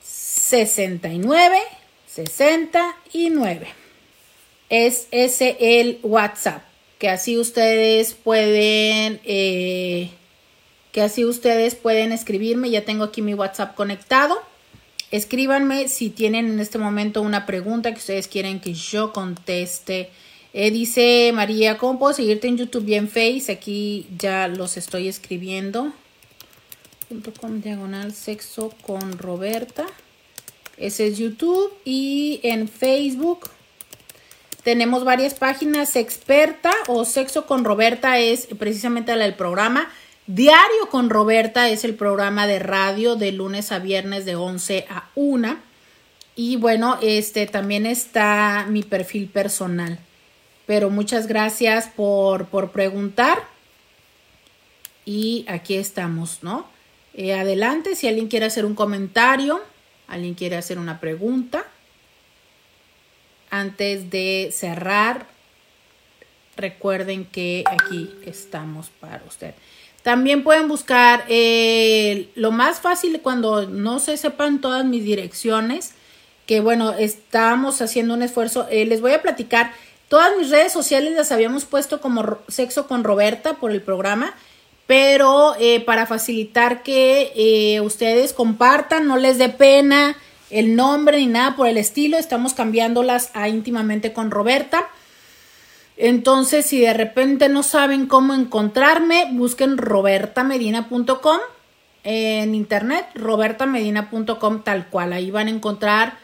[0.03, 1.59] 69,
[2.07, 3.69] 69.
[4.69, 6.63] Es ese el WhatsApp
[7.03, 10.11] que así ustedes pueden, eh,
[10.93, 12.71] que así ustedes pueden escribirme.
[12.71, 14.41] Ya tengo aquí mi WhatsApp conectado.
[15.11, 20.11] Escríbanme si tienen en este momento una pregunta que ustedes quieren que yo conteste.
[20.55, 23.51] Eh, dice María, ¿cómo puedo seguirte en YouTube y en Face?
[23.51, 25.93] Aquí ya los estoy escribiendo.
[27.41, 29.87] con diagonal sexo con Roberta.
[30.77, 33.51] Ese es YouTube y en Facebook
[34.63, 35.97] tenemos varias páginas.
[35.97, 39.91] Experta o Sexo con Roberta es precisamente la del programa.
[40.27, 45.11] Diario con Roberta es el programa de radio de lunes a viernes de 11 a
[45.17, 45.57] 1.
[46.37, 49.99] Y bueno, este también está mi perfil personal.
[50.67, 53.43] Pero muchas gracias por, por preguntar.
[55.05, 56.67] Y aquí estamos, ¿no?
[57.15, 59.61] Eh, adelante, si alguien quiere hacer un comentario,
[60.07, 61.67] alguien quiere hacer una pregunta
[63.53, 65.27] antes de cerrar,
[66.57, 69.55] recuerden que aquí estamos para usted.
[70.03, 75.93] También pueden buscar eh, lo más fácil cuando no se sepan todas mis direcciones,
[76.47, 78.67] que bueno, estamos haciendo un esfuerzo.
[78.71, 79.73] Eh, les voy a platicar,
[80.13, 84.35] todas mis redes sociales las habíamos puesto como sexo con Roberta por el programa,
[84.87, 90.15] pero eh, para facilitar que eh, ustedes compartan, no les dé pena
[90.51, 94.87] el nombre ni nada por el estilo, estamos cambiándolas a íntimamente con Roberta.
[95.97, 101.39] Entonces, si de repente no saben cómo encontrarme, busquen robertamedina.com
[102.05, 105.15] en internet, robertamedina.com tal cual.
[105.15, 106.19] Ahí van a encontrar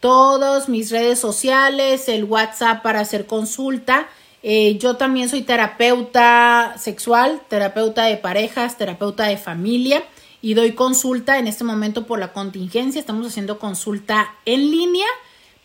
[0.00, 4.08] todas mis redes sociales, el WhatsApp para hacer consulta.
[4.42, 10.02] Eh, yo también soy terapeuta sexual, terapeuta de parejas, terapeuta de familia
[10.42, 12.98] y doy consulta en este momento por la contingencia.
[12.98, 15.06] Estamos haciendo consulta en línea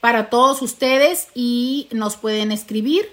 [0.01, 3.09] para todos ustedes y nos pueden escribir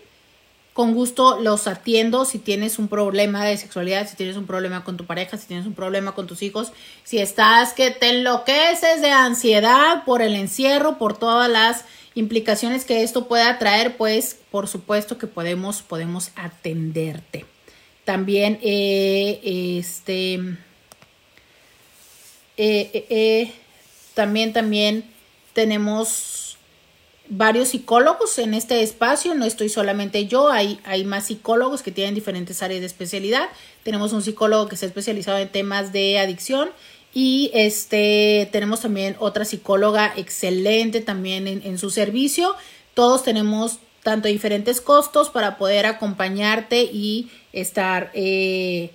[0.72, 4.96] con gusto los atiendo si tienes un problema de sexualidad, si tienes un problema con
[4.96, 6.72] tu pareja, si tienes un problema con tus hijos,
[7.04, 13.02] si estás que te enloqueces de ansiedad por el encierro, por todas las implicaciones que
[13.02, 17.44] esto pueda traer, pues por supuesto que podemos, podemos atenderte.
[18.04, 19.40] También eh,
[19.78, 20.34] este
[22.56, 23.52] eh, eh,
[24.14, 25.04] también también
[25.52, 26.51] tenemos
[27.34, 32.14] varios psicólogos en este espacio, no estoy solamente yo, hay, hay más psicólogos que tienen
[32.14, 33.48] diferentes áreas de especialidad.
[33.84, 36.68] Tenemos un psicólogo que está especializado en temas de adicción
[37.14, 42.54] y este tenemos también otra psicóloga excelente también en, su servicio.
[42.92, 48.90] Todos tenemos tanto diferentes costos para poder acompañarte y estar eh,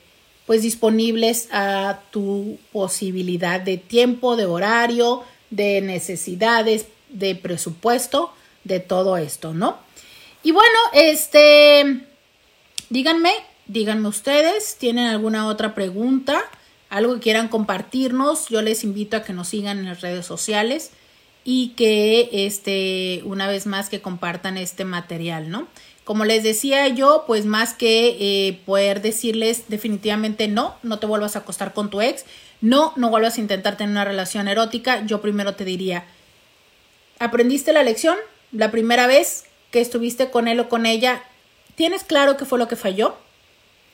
[0.45, 9.17] pues disponibles a tu posibilidad de tiempo, de horario, de necesidades, de presupuesto de todo
[9.17, 9.77] esto, ¿no?
[10.43, 12.05] Y bueno, este,
[12.89, 13.31] díganme,
[13.67, 16.43] díganme ustedes, ¿tienen alguna otra pregunta?
[16.89, 20.91] Algo que quieran compartirnos, yo les invito a que nos sigan en las redes sociales
[21.43, 25.67] y que este una vez más que compartan este material, ¿no?
[26.03, 31.35] Como les decía yo, pues más que eh, poder decirles definitivamente no, no te vuelvas
[31.35, 32.23] a acostar con tu ex,
[32.61, 36.05] no, no vuelvas a intentar tener una relación erótica, yo primero te diría,
[37.19, 38.17] ¿Aprendiste la lección?
[38.51, 41.23] La primera vez que estuviste con él o con ella,
[41.75, 43.15] ¿tienes claro qué fue lo que falló?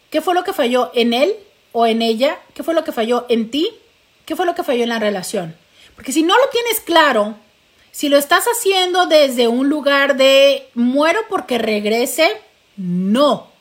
[0.10, 1.36] ¿Qué fue lo que falló en él
[1.72, 2.40] o en ella?
[2.54, 3.70] ¿Qué fue lo que falló en ti?
[4.26, 5.56] ¿Qué fue lo que falló en la relación?
[5.96, 7.36] Porque si no lo tienes claro,
[7.92, 12.30] si lo estás haciendo desde un lugar de muero porque regrese,
[12.78, 13.52] no.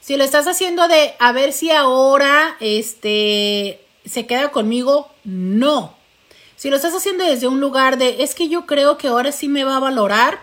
[0.00, 5.96] Si lo estás haciendo de a ver si ahora este se queda conmigo, no.
[6.56, 9.48] Si lo estás haciendo desde un lugar de, es que yo creo que ahora sí
[9.48, 10.40] me va a valorar,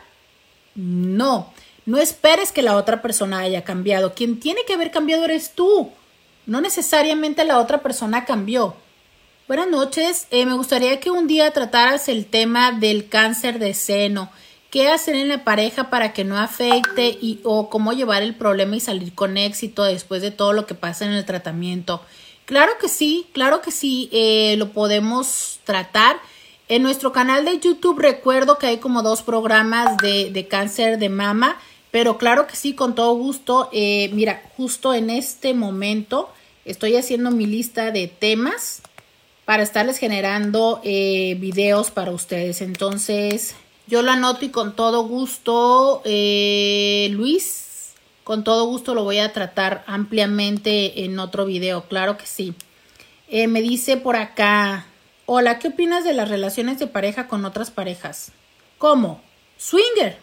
[0.76, 1.52] no.
[1.86, 4.13] No esperes que la otra persona haya cambiado.
[4.13, 5.91] Quien tiene que haber cambiado eres tú.
[6.45, 8.76] No necesariamente la otra persona cambió.
[9.47, 10.28] Buenas noches.
[10.32, 14.30] Eh, me gustaría que un día trataras el tema del cáncer de seno.
[14.69, 18.76] ¿Qué hacer en la pareja para que no afecte y o cómo llevar el problema
[18.76, 22.02] y salir con éxito después de todo lo que pasa en el tratamiento?
[22.45, 26.17] Claro que sí, claro que sí, eh, lo podemos tratar.
[26.67, 31.58] En nuestro canal de YouTube recuerdo que hay como dos programas de, cáncer de mama,
[31.91, 33.69] pero claro que sí, con todo gusto.
[33.71, 36.29] Eh, mira, justo en este momento
[36.65, 38.82] estoy haciendo mi lista de temas
[39.45, 42.62] para estarles generando eh, videos para ustedes.
[42.62, 43.56] Entonces,
[43.88, 47.62] yo lo anoto y con todo gusto, Luis,
[48.23, 52.53] con todo gusto lo voy a tratar ampliamente en otro video, claro que sí.
[53.27, 54.86] Eh, me dice por acá,
[55.25, 58.31] hola, ¿qué opinas de las relaciones de pareja con otras parejas?
[58.77, 59.21] ¿Cómo?
[59.57, 60.17] ¿Swinger?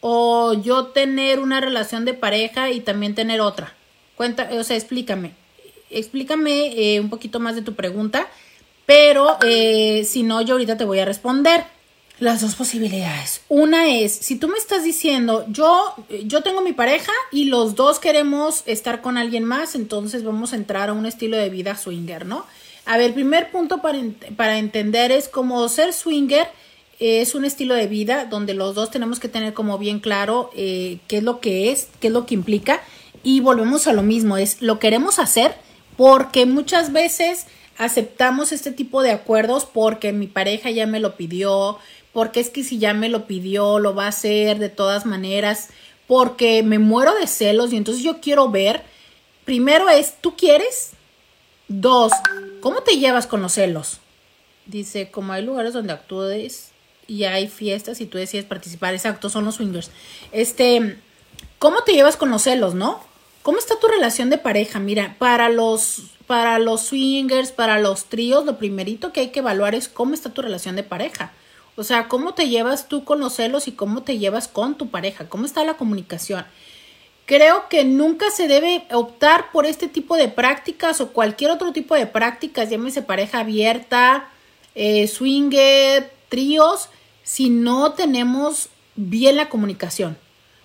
[0.00, 3.74] ¿O yo tener una relación de pareja y también tener otra?
[4.16, 5.34] Cuenta, o sea, explícame.
[5.90, 8.28] Explícame eh, un poquito más de tu pregunta,
[8.86, 11.64] pero eh, si no, yo ahorita te voy a responder
[12.22, 13.40] las dos posibilidades.
[13.48, 17.98] Una es, si tú me estás diciendo, yo, yo tengo mi pareja y los dos
[17.98, 22.24] queremos estar con alguien más, entonces vamos a entrar a un estilo de vida swinger,
[22.24, 22.46] ¿no?
[22.86, 23.98] A ver, primer punto para,
[24.36, 26.46] para entender es como ser swinger
[27.00, 30.98] es un estilo de vida donde los dos tenemos que tener como bien claro eh,
[31.08, 32.80] qué es lo que es, qué es lo que implica
[33.24, 35.56] y volvemos a lo mismo, es lo queremos hacer
[35.96, 37.46] porque muchas veces
[37.78, 41.78] aceptamos este tipo de acuerdos porque mi pareja ya me lo pidió,
[42.12, 45.70] porque es que si ya me lo pidió, lo va a hacer de todas maneras,
[46.06, 48.82] porque me muero de celos y entonces yo quiero ver,
[49.44, 50.90] primero es, ¿tú quieres?
[51.68, 52.12] Dos,
[52.60, 53.98] ¿cómo te llevas con los celos?
[54.66, 56.70] Dice, como hay lugares donde actúes
[57.06, 59.90] y hay fiestas y tú decides participar, exacto, son los swingers.
[60.32, 60.98] Este,
[61.58, 63.02] ¿cómo te llevas con los celos, no?
[63.42, 64.78] ¿Cómo está tu relación de pareja?
[64.78, 69.74] Mira, para los, para los swingers, para los tríos, lo primerito que hay que evaluar
[69.74, 71.32] es cómo está tu relación de pareja.
[71.76, 74.90] O sea, cómo te llevas tú con los celos y cómo te llevas con tu
[74.90, 76.44] pareja, cómo está la comunicación.
[77.24, 81.94] Creo que nunca se debe optar por este tipo de prácticas o cualquier otro tipo
[81.94, 84.28] de prácticas, llámese pareja abierta,
[84.74, 86.88] eh, swinger, tríos,
[87.22, 90.18] si no tenemos bien la comunicación.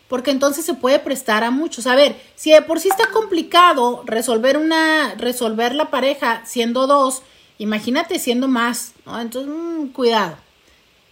[0.09, 1.85] Porque entonces se puede prestar a muchos.
[1.85, 7.21] A ver, si de por sí está complicado resolver una, resolver la pareja siendo dos,
[7.57, 8.93] imagínate siendo más.
[9.05, 10.46] Entonces, mm, cuidado.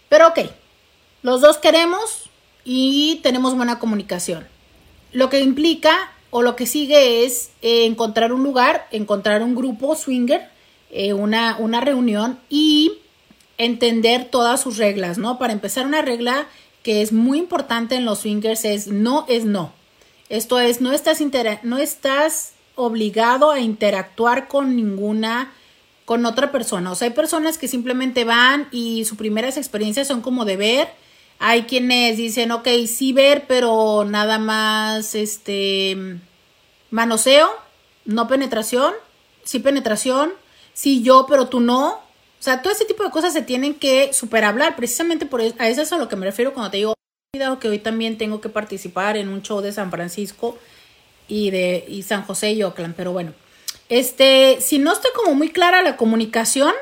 [0.08, 0.40] Pero ok,
[1.22, 2.30] los dos queremos
[2.64, 4.46] y tenemos buena comunicación.
[5.12, 9.94] Lo que implica o lo que sigue es eh, encontrar un lugar, encontrar un grupo
[9.94, 10.48] swinger,
[10.90, 12.98] eh, una, una reunión y
[13.58, 15.38] entender todas sus reglas, ¿no?
[15.38, 16.46] Para empezar, una regla
[16.82, 19.72] que es muy importante en los swingers es no es no.
[20.28, 21.20] Esto es, no estás,
[21.62, 25.52] no estás obligado a interactuar con ninguna,
[26.06, 26.90] con otra persona.
[26.90, 30.88] O sea, hay personas que simplemente van y sus primeras experiencias son como de ver
[31.38, 36.18] hay quienes dicen, ok, sí ver, pero nada más este
[36.90, 37.50] manoseo,
[38.04, 38.94] no penetración,
[39.44, 40.32] sí penetración,
[40.72, 42.00] sí yo, pero tú no.
[42.38, 44.76] O sea, todo ese tipo de cosas se tienen que superhablar.
[44.76, 46.94] Precisamente por eso, a eso es a lo que me refiero cuando te digo,
[47.32, 50.56] cuidado que hoy también tengo que participar en un show de San Francisco
[51.28, 52.94] y de y San José y Oakland.
[52.94, 53.34] Pero bueno,
[53.88, 56.72] este, si no está como muy clara la comunicación,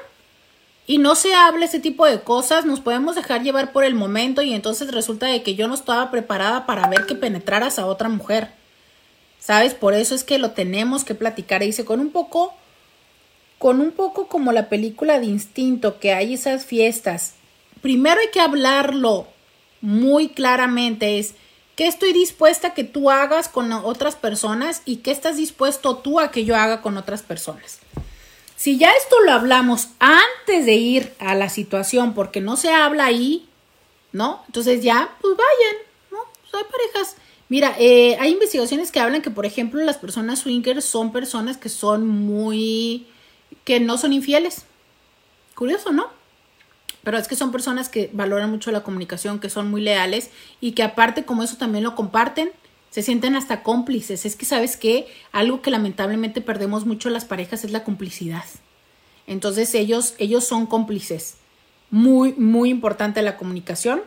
[0.87, 4.43] y no se habla ese tipo de cosas, nos podemos dejar llevar por el momento
[4.43, 8.09] y entonces resulta de que yo no estaba preparada para ver que penetraras a otra
[8.11, 8.51] mujer.
[9.39, 9.75] ¿Sabes?
[9.75, 11.63] Por eso es que lo tenemos que platicar.
[11.63, 12.55] Y dice, con un poco,
[13.59, 17.35] con un poco como la película de instinto, que hay esas fiestas.
[17.81, 19.27] Primero hay que hablarlo
[19.81, 21.19] muy claramente.
[21.19, 21.35] Es,
[21.77, 26.21] ¿qué estoy dispuesta a que tú hagas con otras personas y qué estás dispuesto tú
[26.21, 27.81] a que yo haga con otras personas?
[28.57, 33.07] Si ya esto lo hablamos antes de ir a la situación, porque no se habla
[33.07, 33.49] ahí,
[34.13, 34.43] ¿no?
[34.47, 36.19] Entonces ya, pues vayan, ¿no?
[36.41, 37.17] Pues hay parejas.
[37.49, 41.69] Mira, eh, hay investigaciones que hablan que, por ejemplo, las personas swingers son personas que
[41.69, 43.07] son muy.
[43.65, 44.65] que no son infieles.
[45.55, 46.09] Curioso, ¿no?
[47.05, 50.31] Pero es que son personas que valoran mucho la comunicación, que son muy leales
[50.61, 52.51] y que aparte como eso también lo comparten,
[52.91, 54.25] se sienten hasta cómplices.
[54.25, 55.07] Es que, ¿sabes qué?
[55.33, 58.45] Algo que lamentablemente perdemos mucho las parejas es la complicidad.
[59.27, 61.37] Entonces ellos, ellos son cómplices.
[61.91, 64.03] Muy, muy importante la comunicación.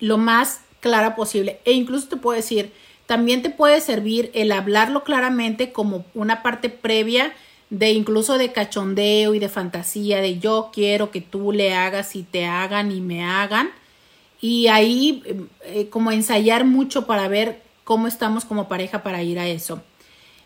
[0.00, 1.60] Lo más clara posible.
[1.64, 2.72] E incluso te puedo decir,
[3.06, 7.32] también te puede servir el hablarlo claramente como una parte previa
[7.70, 12.22] de incluso de cachondeo y de fantasía, de yo quiero que tú le hagas y
[12.22, 13.70] te hagan y me hagan.
[14.40, 15.22] Y ahí
[15.64, 19.82] eh, como ensayar mucho para ver cómo estamos como pareja para ir a eso.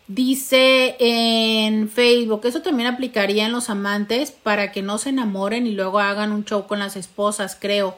[0.07, 5.73] Dice en Facebook, eso también aplicaría en los amantes para que no se enamoren y
[5.73, 7.95] luego hagan un show con las esposas, creo.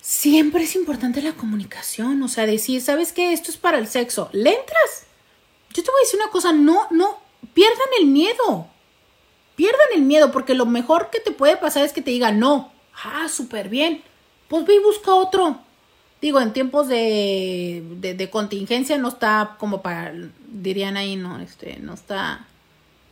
[0.00, 3.34] Siempre es importante la comunicación, o sea, decir, ¿sabes qué?
[3.34, 4.30] Esto es para el sexo.
[4.32, 5.06] ¿Le entras?
[5.74, 7.18] Yo te voy a decir una cosa, no, no,
[7.56, 8.66] pierdan el miedo.
[9.56, 12.70] Pierdan el miedo, porque lo mejor que te puede pasar es que te digan no.
[13.02, 14.02] Ah, súper bien.
[14.48, 15.58] Pues ve y busca otro.
[16.20, 20.12] Digo, en tiempos de, de, contingencia no está como para,
[20.48, 22.46] dirían ahí, no, este, no está,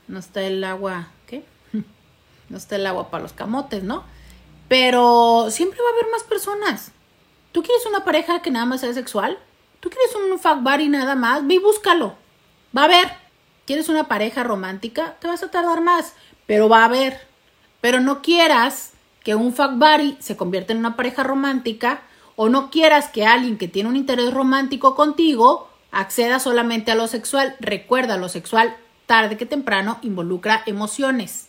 [0.08, 1.42] no está el agua, ¿qué?
[2.50, 4.04] No está el agua para los camotes, ¿no?
[4.68, 6.92] Pero siempre va a haber más personas.
[7.52, 9.38] ¿Tú quieres una pareja que nada más sea sexual?
[9.80, 11.46] ¿Tú quieres un fuck buddy nada más?
[11.46, 12.14] Ve y búscalo.
[12.76, 13.23] Va a haber.
[13.66, 15.16] ¿Quieres una pareja romántica?
[15.20, 16.14] Te vas a tardar más,
[16.46, 17.18] pero va a haber.
[17.80, 18.92] Pero no quieras
[19.22, 22.02] que un fuck buddy se convierta en una pareja romántica
[22.36, 27.06] o no quieras que alguien que tiene un interés romántico contigo acceda solamente a lo
[27.06, 27.56] sexual.
[27.60, 31.46] Recuerda, lo sexual tarde que temprano involucra emociones.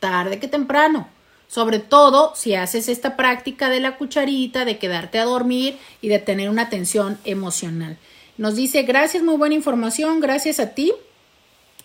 [0.00, 1.08] Tarde que temprano.
[1.48, 6.18] Sobre todo si haces esta práctica de la cucharita, de quedarte a dormir y de
[6.18, 7.98] tener una atención emocional.
[8.38, 10.92] Nos dice, gracias, muy buena información, gracias a ti.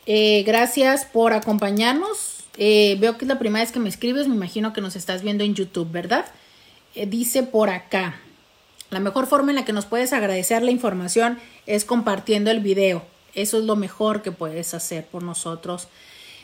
[0.09, 2.45] Eh, gracias por acompañarnos.
[2.57, 5.21] Eh, veo que es la primera vez que me escribes, me imagino que nos estás
[5.21, 6.25] viendo en YouTube, ¿verdad?
[6.95, 8.15] Eh, dice por acá,
[8.89, 13.03] la mejor forma en la que nos puedes agradecer la información es compartiendo el video.
[13.35, 15.89] Eso es lo mejor que puedes hacer por nosotros.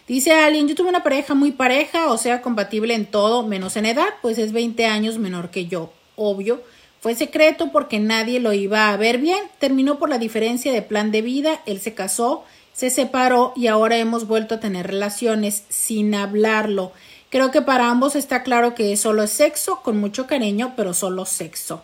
[0.09, 3.85] Dice alguien, yo tuve una pareja muy pareja, o sea, compatible en todo, menos en
[3.85, 5.93] edad, pues es 20 años menor que yo.
[6.17, 6.61] Obvio,
[6.99, 9.39] fue secreto porque nadie lo iba a ver bien.
[9.57, 12.43] Terminó por la diferencia de plan de vida, él se casó,
[12.73, 16.91] se separó y ahora hemos vuelto a tener relaciones sin hablarlo.
[17.29, 21.25] Creo que para ambos está claro que solo es sexo, con mucho cariño, pero solo
[21.25, 21.83] sexo.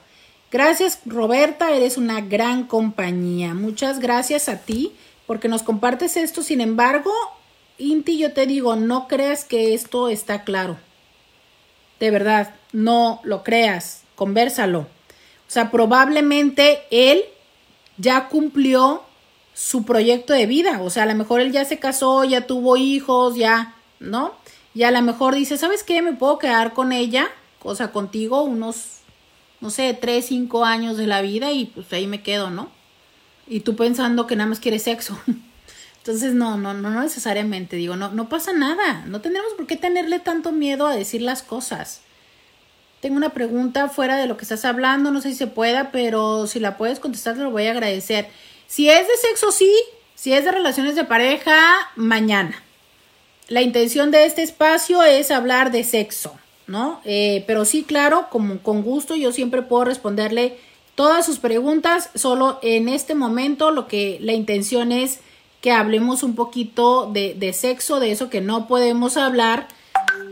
[0.51, 3.53] Gracias Roberta, eres una gran compañía.
[3.53, 4.93] Muchas gracias a ti
[5.27, 6.41] porque nos compartes esto.
[6.41, 7.11] Sin embargo,
[7.77, 10.77] Inti, yo te digo, no creas que esto está claro.
[11.99, 14.79] De verdad, no lo creas, conversalo.
[14.79, 17.23] O sea, probablemente él
[17.97, 19.03] ya cumplió
[19.59, 20.81] su proyecto de vida.
[20.81, 24.33] O sea, a lo mejor él ya se casó, ya tuvo hijos, ya, ¿no?
[24.73, 26.01] Y a lo mejor dice, ¿sabes qué?
[26.01, 27.27] Me puedo quedar con ella,
[27.61, 28.99] o sea, contigo unos,
[29.59, 32.69] no sé, tres, cinco años de la vida y pues ahí me quedo, ¿no?
[33.47, 35.19] Y tú pensando que nada más quieres sexo.
[35.97, 39.03] Entonces, no, no, no, no necesariamente, digo, no, no pasa nada.
[39.07, 41.99] No tendremos por qué tenerle tanto miedo a decir las cosas.
[43.01, 46.47] Tengo una pregunta fuera de lo que estás hablando, no sé si se pueda, pero
[46.47, 48.29] si la puedes contestar te lo voy a agradecer.
[48.69, 49.73] Si es de sexo, sí.
[50.13, 51.59] Si es de relaciones de pareja,
[51.95, 52.61] mañana.
[53.47, 56.35] La intención de este espacio es hablar de sexo,
[56.67, 57.01] ¿no?
[57.03, 60.59] Eh, pero sí, claro, como con gusto, yo siempre puedo responderle
[60.93, 62.11] todas sus preguntas.
[62.13, 65.21] Solo en este momento lo que la intención es
[65.61, 69.67] que hablemos un poquito de, de sexo, de eso que no podemos hablar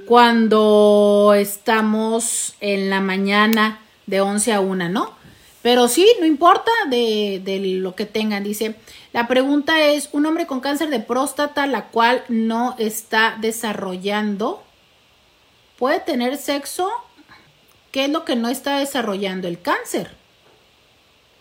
[0.06, 5.17] cuando estamos en la mañana de 11 a 1, ¿no?
[5.62, 8.44] Pero sí, no importa de, de, lo que tengan.
[8.44, 8.76] Dice,
[9.14, 14.64] la pregunta es, un hombre con cáncer de próstata, la cual no está desarrollando,
[15.78, 16.90] ¿puede tener sexo?
[17.92, 20.12] ¿Qué es lo que no está desarrollando el cáncer?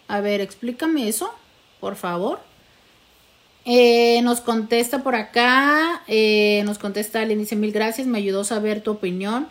[0.08, 1.32] A ver, explícame eso,
[1.80, 2.40] por favor.
[3.64, 8.44] Eh, nos contesta por acá, eh, nos contesta le dice mil gracias, me ayudó a
[8.44, 9.48] saber tu opinión.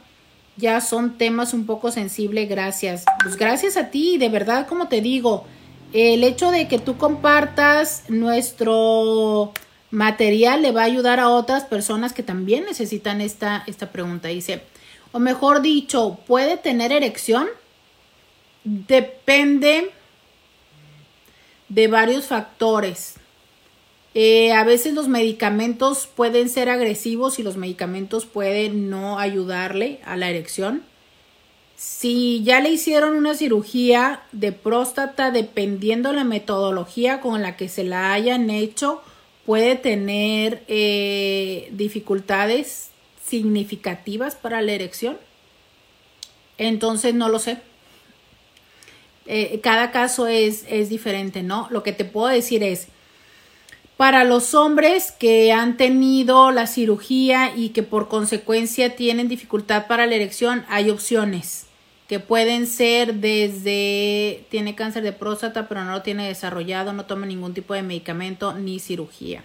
[0.57, 3.03] Ya son temas un poco sensibles, gracias.
[3.23, 5.45] Pues gracias a ti, de verdad, como te digo,
[5.93, 9.51] el hecho de que tú compartas nuestro
[9.91, 14.27] material le va a ayudar a otras personas que también necesitan esta, esta pregunta.
[14.29, 14.61] Dice,
[15.11, 17.47] o mejor dicho, ¿puede tener erección?
[18.63, 19.91] Depende
[21.69, 23.15] de varios factores.
[24.17, 30.15] Eh, a veces los medicamentos pueden ser agresivos y los medicamentos pueden no ayudarle a
[30.15, 30.83] la erección.
[31.75, 37.83] Si ya le hicieron una cirugía de próstata, dependiendo la metodología con la que se
[37.83, 39.01] la hayan hecho,
[39.45, 42.91] puede tener eh, dificultades
[43.21, 45.17] significativas para la erección.
[46.57, 47.57] Entonces no lo sé.
[49.25, 51.67] Eh, cada caso es, es diferente, ¿no?
[51.69, 52.87] Lo que te puedo decir es,
[53.97, 60.05] para los hombres que han tenido la cirugía y que por consecuencia tienen dificultad para
[60.05, 61.67] la erección, hay opciones
[62.07, 67.25] que pueden ser desde tiene cáncer de próstata pero no lo tiene desarrollado, no toma
[67.25, 69.43] ningún tipo de medicamento ni cirugía.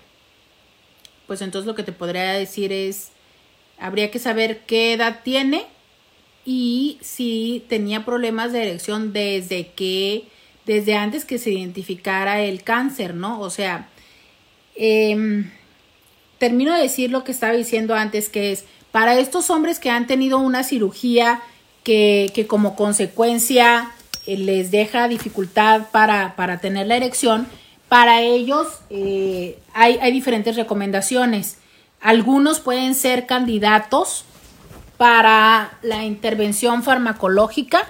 [1.27, 3.13] Pues entonces lo que te podría decir es,
[3.79, 5.67] habría que saber qué edad tiene
[6.45, 10.25] y si tenía problemas de erección desde que,
[10.67, 13.41] desde antes que se identificara el cáncer, ¿no?
[13.41, 13.89] O sea,
[14.77, 15.51] Em,
[16.39, 20.07] termino de decir lo que estaba diciendo antes, que es para estos hombres que han
[20.07, 21.41] tenido una cirugía
[21.85, 23.91] que, que como consecuencia
[24.27, 27.47] eh, les deja dificultad para, para, tener la erección,
[27.89, 31.59] para ellos eh, hay, hay diferentes recomendaciones.
[32.01, 34.25] Algunos pueden ser candidatos
[34.97, 37.87] para la intervención farmacológica,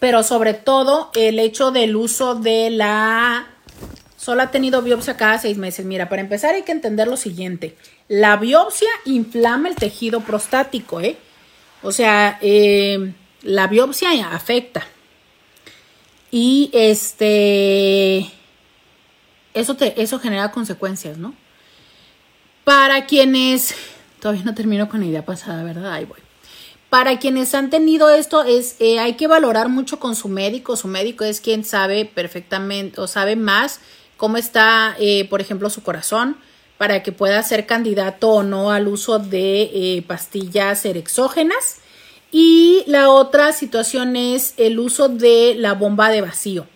[0.00, 3.46] pero sobre todo el hecho del uso de la
[4.26, 5.86] Solo ha tenido biopsia cada seis meses.
[5.86, 7.76] Mira, para empezar hay que entender lo siguiente.
[8.08, 11.16] La biopsia inflama el tejido prostático, ¿eh?
[11.84, 13.12] O sea, eh,
[13.42, 14.84] la biopsia afecta.
[16.32, 18.28] Y este,
[19.54, 21.32] eso, te, eso genera consecuencias, ¿no?
[22.64, 23.76] Para quienes,
[24.18, 25.92] todavía no termino con la idea pasada, ¿verdad?
[25.92, 26.18] Ahí voy.
[26.90, 30.74] Para quienes han tenido esto, es, eh, hay que valorar mucho con su médico.
[30.74, 33.78] Su médico es quien sabe perfectamente o sabe más
[34.16, 36.36] cómo está, eh, por ejemplo, su corazón,
[36.78, 41.78] para que pueda ser candidato o no al uso de eh, pastillas erexógenas.
[42.32, 46.66] Y la otra situación es el uso de la bomba de vacío,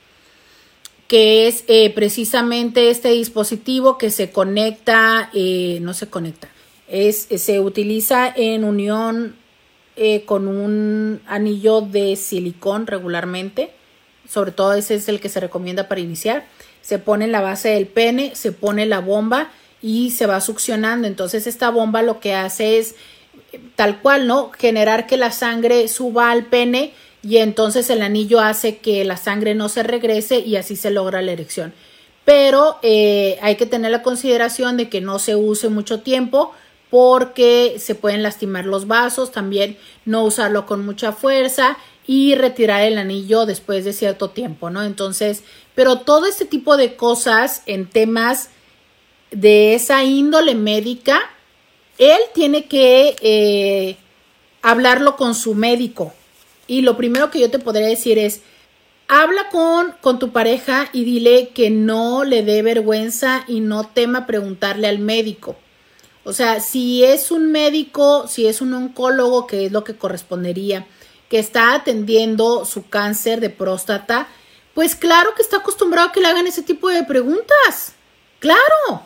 [1.07, 6.49] que es eh, precisamente este dispositivo que se conecta, no se conecta,
[6.89, 9.37] es, se utiliza en unión
[10.25, 13.71] con un anillo de silicón regularmente,
[14.27, 16.47] sobre todo ese es el que se recomienda para iniciar
[16.83, 19.51] se pone en la base del pene, se pone la bomba
[19.83, 21.07] y se va succionando.
[21.07, 22.95] Entonces esta bomba lo que hace es
[23.77, 24.51] tal cual, ¿no?
[24.51, 29.55] Generar que la sangre suba al pene y entonces el anillo hace que la sangre
[29.55, 31.73] no se regrese y así se logra la erección.
[32.25, 36.53] Pero eh, hay que tener la consideración de que no se use mucho tiempo
[36.91, 41.79] porque se pueden lastimar los vasos, también no usarlo con mucha fuerza
[42.11, 44.83] y retirar el anillo después de cierto tiempo, ¿no?
[44.83, 45.45] Entonces,
[45.77, 48.49] pero todo este tipo de cosas en temas
[49.31, 51.21] de esa índole médica,
[51.99, 53.97] él tiene que eh,
[54.61, 56.13] hablarlo con su médico.
[56.67, 58.41] Y lo primero que yo te podría decir es,
[59.07, 64.27] habla con, con tu pareja y dile que no le dé vergüenza y no tema
[64.27, 65.55] preguntarle al médico.
[66.25, 70.89] O sea, si es un médico, si es un oncólogo, que es lo que correspondería,
[71.31, 74.29] que está atendiendo su cáncer de próstata,
[74.75, 77.95] pues claro que está acostumbrado a que le hagan ese tipo de preguntas.
[78.41, 79.03] Claro.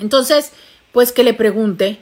[0.00, 0.50] Entonces,
[0.92, 2.00] pues que le pregunte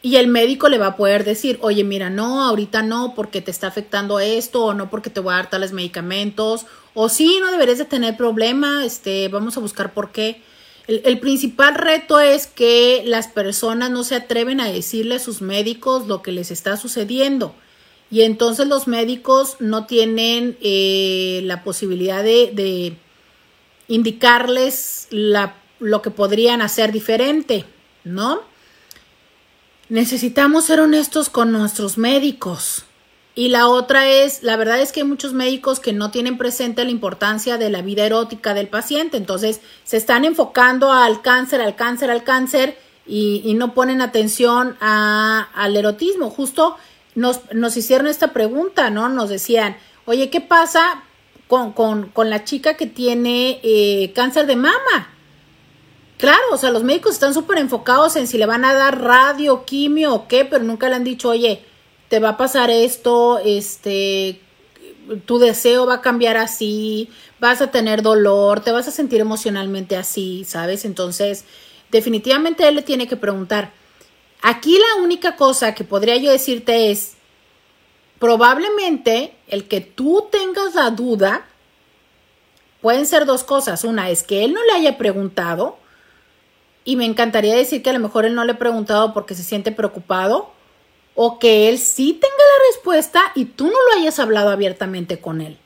[0.00, 3.50] y el médico le va a poder decir, oye, mira, no, ahorita no, porque te
[3.50, 7.50] está afectando esto, o no porque te voy a dar tales medicamentos, o sí, no
[7.50, 10.42] deberías de tener problema, este, vamos a buscar por qué.
[10.86, 15.42] El, el, principal reto es que las personas no se atreven a decirle a sus
[15.42, 17.54] médicos lo que les está sucediendo.
[18.10, 22.96] Y entonces los médicos no tienen eh, la posibilidad de,
[23.88, 27.64] indicarles lo que podrían hacer diferente,
[28.04, 28.42] ¿no?
[29.88, 32.84] Necesitamos ser honestos con nuestros médicos.
[33.38, 36.84] Y la otra es, la verdad es que hay muchos médicos que no tienen presente
[36.84, 39.16] la importancia de la vida erótica del paciente.
[39.16, 45.76] Entonces, se están enfocando al cáncer, al cáncer, al cáncer y, no ponen atención al
[45.76, 46.30] erotismo.
[46.30, 46.76] Justo
[47.18, 49.08] nos, hicieron esta pregunta, ¿no?
[49.08, 51.02] Nos decían, oye, ¿qué pasa
[51.48, 55.08] con, con, con la chica que tiene eh, cáncer de mama?
[56.16, 59.64] Claro, o sea, los médicos están súper enfocados en si le van a dar radio,
[59.64, 61.62] quimio o qué, pero nunca le han dicho, oye,
[62.08, 64.40] te va a pasar esto, este,
[65.26, 67.08] tu deseo va a cambiar así,
[67.38, 70.84] vas a tener dolor, te vas a sentir emocionalmente así, ¿sabes?
[70.84, 71.44] Entonces,
[71.90, 73.72] definitivamente él le tiene que preguntar,
[74.42, 77.14] Aquí la única cosa que podría yo decirte es,
[78.18, 81.46] probablemente el que tú tengas la duda,
[82.80, 83.84] pueden ser dos cosas.
[83.84, 85.78] Una es que él no le haya preguntado,
[86.84, 89.42] y me encantaría decir que a lo mejor él no le ha preguntado porque se
[89.42, 90.50] siente preocupado,
[91.14, 95.40] o que él sí tenga la respuesta y tú no lo hayas hablado abiertamente con
[95.40, 95.58] él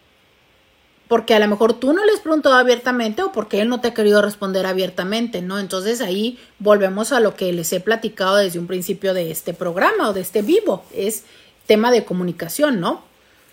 [1.13, 3.89] porque a lo mejor tú no le has preguntado abiertamente o porque él no te
[3.89, 5.59] ha querido responder abiertamente, ¿no?
[5.59, 10.09] Entonces ahí volvemos a lo que les he platicado desde un principio de este programa
[10.09, 11.25] o de este vivo, es
[11.67, 13.03] tema de comunicación, ¿no?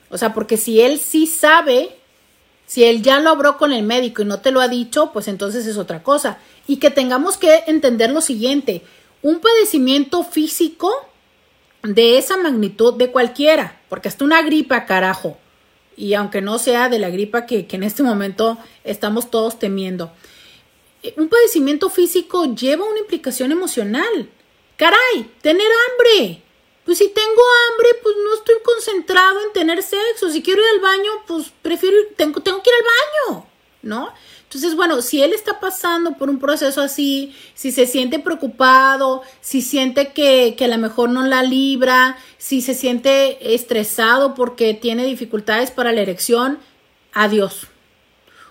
[0.10, 1.98] O sea, porque si él sí sabe,
[2.66, 5.28] si él ya lo habló con el médico y no te lo ha dicho, pues
[5.28, 6.38] entonces es otra cosa.
[6.66, 8.84] Y que tengamos que entender lo siguiente,
[9.22, 10.90] un padecimiento físico
[11.84, 15.38] de esa magnitud de cualquiera, porque hasta una gripa, carajo,
[16.00, 20.12] y aunque no sea de la gripa que, que en este momento estamos todos temiendo.
[21.04, 24.30] Eh, un padecimiento físico lleva una implicación emocional.
[24.78, 26.42] Caray, tener hambre.
[26.86, 30.30] Pues si tengo hambre, pues no estoy concentrado en tener sexo.
[30.32, 33.48] Si quiero ir al baño, pues prefiero, tengo, tengo que ir al baño,
[33.82, 34.14] ¿no?
[34.50, 39.62] Entonces, bueno, si él está pasando por un proceso así, si se siente preocupado, si
[39.62, 45.06] siente que, que a lo mejor no la libra, si se siente estresado porque tiene
[45.06, 46.58] dificultades para la erección,
[47.14, 47.68] adiós.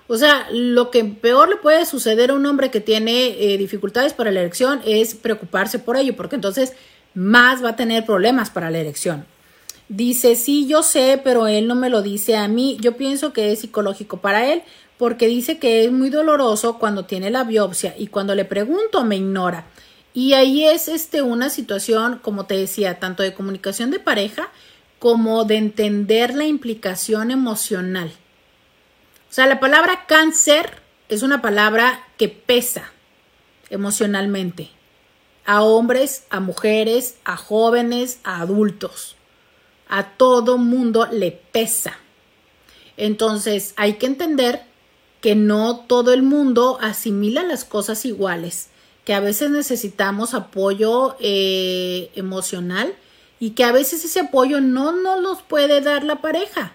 [0.07, 4.13] O sea, lo que peor le puede suceder a un hombre que tiene eh, dificultades
[4.13, 6.75] para la erección es preocuparse por ello, porque entonces
[7.13, 9.27] más va a tener problemas para la erección.
[9.89, 12.77] Dice, sí, yo sé, pero él no me lo dice a mí.
[12.81, 14.63] Yo pienso que es psicológico para él
[14.99, 19.17] porque dice que es muy doloroso cuando tiene la biopsia y cuando le pregunto me
[19.17, 19.67] ignora.
[20.13, 24.51] Y ahí es este una situación, como te decía, tanto de comunicación de pareja
[24.99, 28.11] como de entender la implicación emocional.
[29.31, 32.91] O sea, la palabra cáncer es una palabra que pesa
[33.71, 34.71] emocionalmente
[35.45, 39.17] a hombres, a mujeres, a jóvenes, a adultos.
[39.89, 41.97] A todo mundo le pesa.
[42.99, 44.68] Entonces hay que entender
[45.21, 48.69] que no todo el mundo asimila las cosas iguales,
[49.05, 52.95] que a veces necesitamos apoyo eh, emocional
[53.41, 56.73] y que a veces ese apoyo no nos los puede dar la pareja.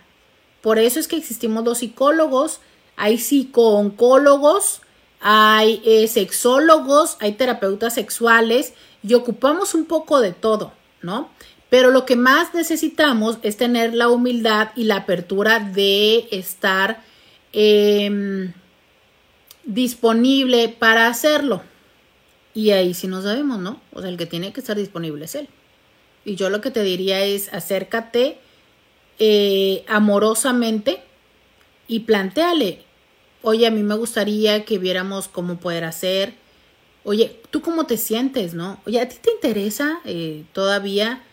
[0.62, 2.60] Por eso es que existimos los psicólogos,
[2.96, 4.82] hay psicooncólogos,
[5.20, 11.30] hay eh, sexólogos, hay terapeutas sexuales y ocupamos un poco de todo, ¿no?
[11.70, 17.02] Pero lo que más necesitamos es tener la humildad y la apertura de estar
[17.54, 18.52] Em,
[19.64, 21.62] disponible para hacerlo.
[22.56, 23.80] Y ahí sí no sabemos, ¿no?
[23.94, 25.48] O sea, el que tiene que estar disponible es él.
[26.26, 28.38] Y yo lo que te diría es acércate
[29.20, 31.02] eh, amorosamente
[31.88, 32.84] y planteale,
[33.42, 36.34] oye, a mí me gustaría que viéramos cómo poder hacer.
[37.04, 38.80] Oye, ¿tú cómo te sientes, no?
[38.86, 41.24] Oye, ¿a ti te interesa eh, todavía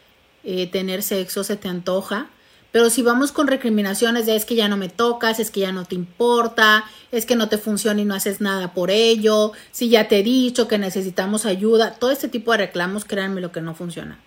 [0.44, 1.44] eh, tener sexo?
[1.44, 2.28] ¿Se te antoja?
[2.72, 5.72] Pero si vamos con recriminaciones de es que ya no me tocas, es que ya
[5.72, 9.88] no te importa, es que no te funciona y no haces nada por ello, si
[9.88, 13.60] ya te he dicho que necesitamos ayuda, todo este tipo de reclamos, créanme lo que
[13.60, 14.18] no funciona.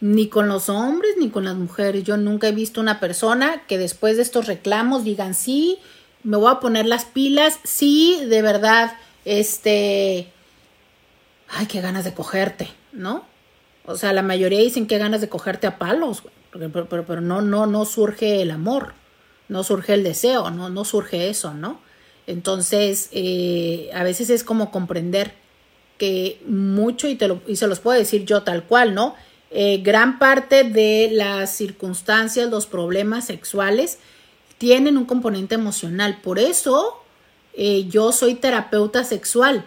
[0.00, 2.04] ni con los hombres ni con las mujeres.
[2.04, 5.78] Yo nunca he visto una persona que después de estos reclamos digan, sí,
[6.22, 10.32] me voy a poner las pilas, sí, de verdad, este,
[11.48, 13.24] ay, qué ganas de cogerte, ¿no?
[13.84, 16.24] O sea, la mayoría dicen que ganas de cogerte a palos,
[16.58, 18.94] pero, no, no, no surge el amor,
[19.48, 21.80] no surge el deseo, no, no surge eso, ¿no?
[22.26, 25.34] Entonces, eh, a veces es como comprender
[25.98, 29.14] que mucho, y, y se los puedo decir yo tal cual, ¿no?
[29.50, 33.98] Eh, gran parte de las circunstancias, los problemas sexuales,
[34.58, 36.20] tienen un componente emocional.
[36.22, 37.02] Por eso
[37.54, 39.64] eh, yo soy terapeuta sexual.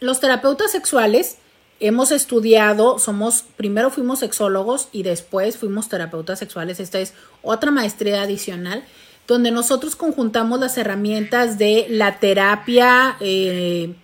[0.00, 1.38] Los terapeutas sexuales
[1.80, 6.80] hemos estudiado, somos, primero fuimos sexólogos y después fuimos terapeutas sexuales.
[6.80, 8.84] Esta es otra maestría adicional
[9.26, 13.94] donde nosotros conjuntamos las herramientas de la terapia, eh,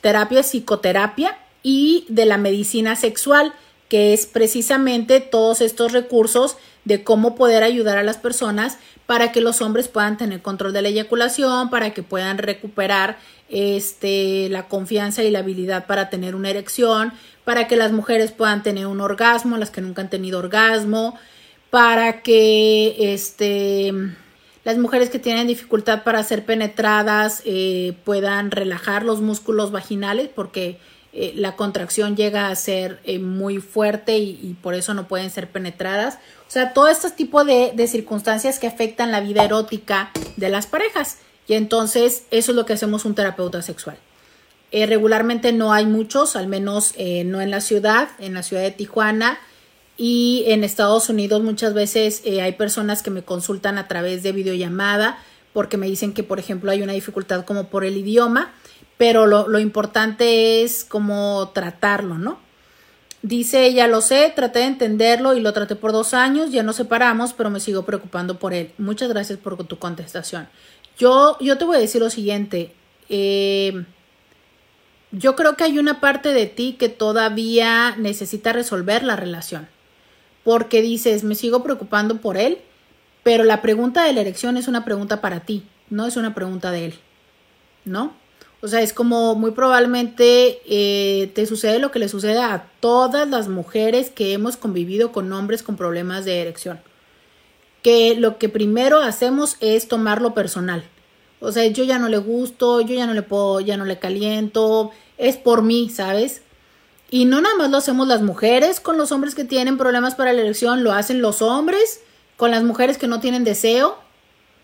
[0.00, 3.52] terapia psicoterapia y de la medicina sexual,
[3.88, 9.40] que es precisamente todos estos recursos de cómo poder ayudar a las personas para que
[9.40, 13.18] los hombres puedan tener control de la eyaculación, para que puedan recuperar
[13.48, 17.12] este, la confianza y la habilidad para tener una erección,
[17.44, 21.18] para que las mujeres puedan tener un orgasmo, las que nunca han tenido orgasmo,
[21.70, 23.92] para que este,
[24.64, 30.78] las mujeres que tienen dificultad para ser penetradas eh, puedan relajar los músculos vaginales porque
[31.18, 35.48] eh, la contracción llega a ser eh, muy fuerte y, por eso no pueden ser
[35.48, 36.16] penetradas.
[36.46, 41.16] O sea, todo este tipo de, circunstancias que afectan la vida erótica de las parejas.
[41.48, 43.98] Y entonces eso es lo que hacemos un terapeuta sexual.
[44.72, 48.72] Eh, regularmente no hay muchos, al menos no en la ciudad, en la ciudad de
[48.72, 49.38] Tijuana.
[49.96, 55.18] Y en Estados Unidos muchas veces hay personas que me consultan a través de videollamada
[55.52, 58.52] porque me dicen que, por ejemplo, hay una dificultad como por el idioma
[58.96, 62.38] pero lo, importante es como tratarlo, ¿no?
[63.22, 66.76] Dice ella, lo sé, traté de entenderlo y lo traté por dos años, ya nos
[66.76, 68.72] separamos, pero me sigo preocupando por él.
[68.78, 70.48] Muchas gracias por tu contestación.
[70.98, 72.72] Yo, yo te voy a decir lo siguiente,
[73.08, 73.84] eh,
[75.12, 79.68] yo creo que hay una parte de ti que todavía necesita resolver la relación,
[80.44, 82.58] porque dices, me sigo preocupando por él,
[83.22, 86.70] pero la pregunta de la elección es una pregunta para ti, no es una pregunta
[86.70, 86.94] de él,
[87.84, 88.14] ¿no?
[88.62, 93.28] O sea, es como muy probablemente eh, te sucede lo que le sucede a todas
[93.28, 96.80] las mujeres que hemos convivido con hombres con problemas de erección.
[97.86, 100.82] Que lo que primero hacemos es tomarlo personal.
[101.38, 104.00] O sea, yo ya no le gusto, yo ya no le puedo, ya no le
[104.00, 106.42] caliento, es por mí, ¿sabes?
[107.12, 110.32] Y no nada más lo hacemos las mujeres con los hombres que tienen problemas para
[110.32, 112.00] la erección, lo hacen los hombres
[112.36, 113.96] con las mujeres que no tienen deseo.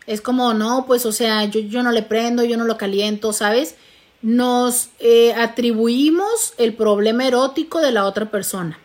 [0.09, 3.33] Es como, no, pues, o sea, yo, yo no le prendo, yo no lo caliento,
[3.33, 3.77] ¿sabes?
[4.21, 8.81] Nos eh, atribuimos el problema erótico de la otra persona.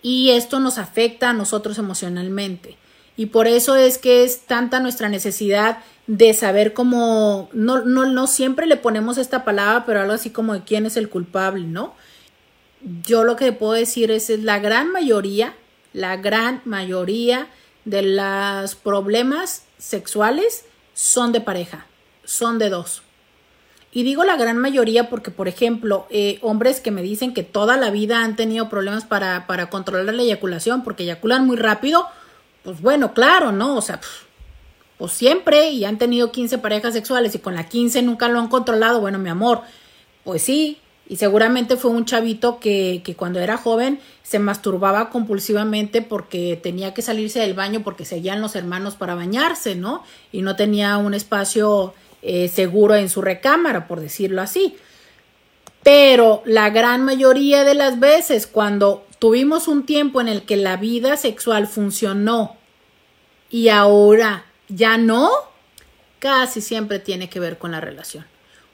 [0.00, 2.78] Y esto nos afecta a nosotros emocionalmente.
[3.16, 8.26] Y por eso es que es tanta nuestra necesidad de saber cómo, no, no, no
[8.26, 11.94] siempre le ponemos esta palabra, pero algo así como de quién es el culpable, ¿no?
[13.06, 15.54] Yo lo que puedo decir es, es la gran mayoría,
[15.92, 17.48] la gran mayoría
[17.84, 21.86] de los problemas sexuales son de pareja,
[22.24, 23.02] son de dos.
[23.94, 27.76] Y digo la gran mayoría porque, por ejemplo, eh, hombres que me dicen que toda
[27.76, 32.06] la vida han tenido problemas para, para controlar la eyaculación porque eyaculan muy rápido,
[32.62, 33.76] pues bueno, claro, ¿no?
[33.76, 34.00] O sea,
[34.98, 38.48] pues siempre y han tenido 15 parejas sexuales y con la 15 nunca lo han
[38.48, 39.62] controlado, bueno, mi amor,
[40.24, 46.00] pues sí, y seguramente fue un chavito que, que, cuando era joven se masturbaba compulsivamente
[46.00, 50.04] porque tenía que salirse del baño porque seguían los hermanos para bañarse, ¿no?
[50.30, 51.92] Y no tenía un espacio
[52.22, 54.76] eh, seguro en su recámara, por decirlo así.
[55.82, 60.76] Pero la gran mayoría de las veces cuando tuvimos un tiempo en el que la
[60.76, 62.56] vida sexual funcionó
[63.50, 65.30] y ahora ya no,
[66.18, 68.24] casi siempre tiene que ver con la relación.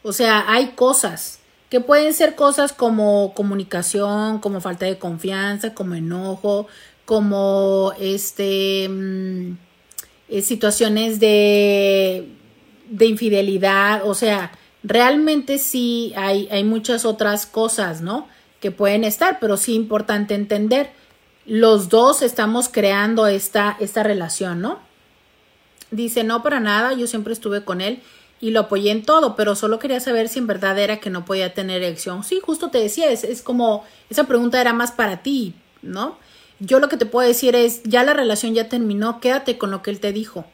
[0.03, 1.41] O sea, hay cosas
[1.71, 6.67] que pueden ser cosas como comunicación, como falta de confianza, como enojo,
[7.05, 9.57] como este mm,
[10.29, 12.29] eh, situaciones de,
[12.89, 14.53] de infidelidad, o sea,
[14.89, 18.27] realmente sí hay, hay muchas otras cosas, ¿no?
[18.61, 20.91] Que pueden estar, pero sí importante entender,
[21.45, 24.79] los dos estamos creando esta, esta relación, ¿no?
[25.91, 28.03] Dice, no para nada, yo siempre estuve con él
[28.41, 31.25] y lo apoyé en todo, pero solo quería saber si en verdad era que no
[31.25, 32.25] podía tener erección.
[32.25, 36.19] Sí, justo te decía, es, es como, esa pregunta era más para ti, ¿no?
[36.61, 39.83] Yo lo que te puedo decir es, ya la relación ya terminó, quédate con lo
[39.83, 40.45] que él te dijo.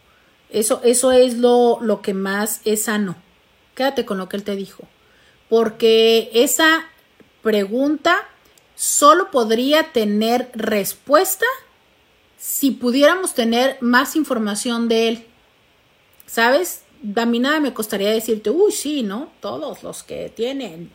[0.50, 3.16] Eso, eso es lo, lo que más es sano.
[3.74, 4.84] Quédate con lo que él te dijo.
[5.48, 6.86] Porque esa
[7.42, 8.16] pregunta
[8.74, 11.46] solo podría tener respuesta
[12.38, 15.26] si pudiéramos tener más información de él.
[16.26, 16.82] ¿Sabes?
[17.16, 19.30] A mí nada me costaría decirte, uy, sí, ¿no?
[19.40, 20.90] Todos los que tienen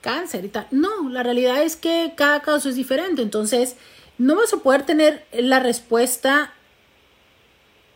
[0.00, 0.68] cáncer y tal.
[0.70, 3.22] No, la realidad es que cada caso es diferente.
[3.22, 3.76] Entonces,
[4.18, 6.54] no vas a poder tener la respuesta.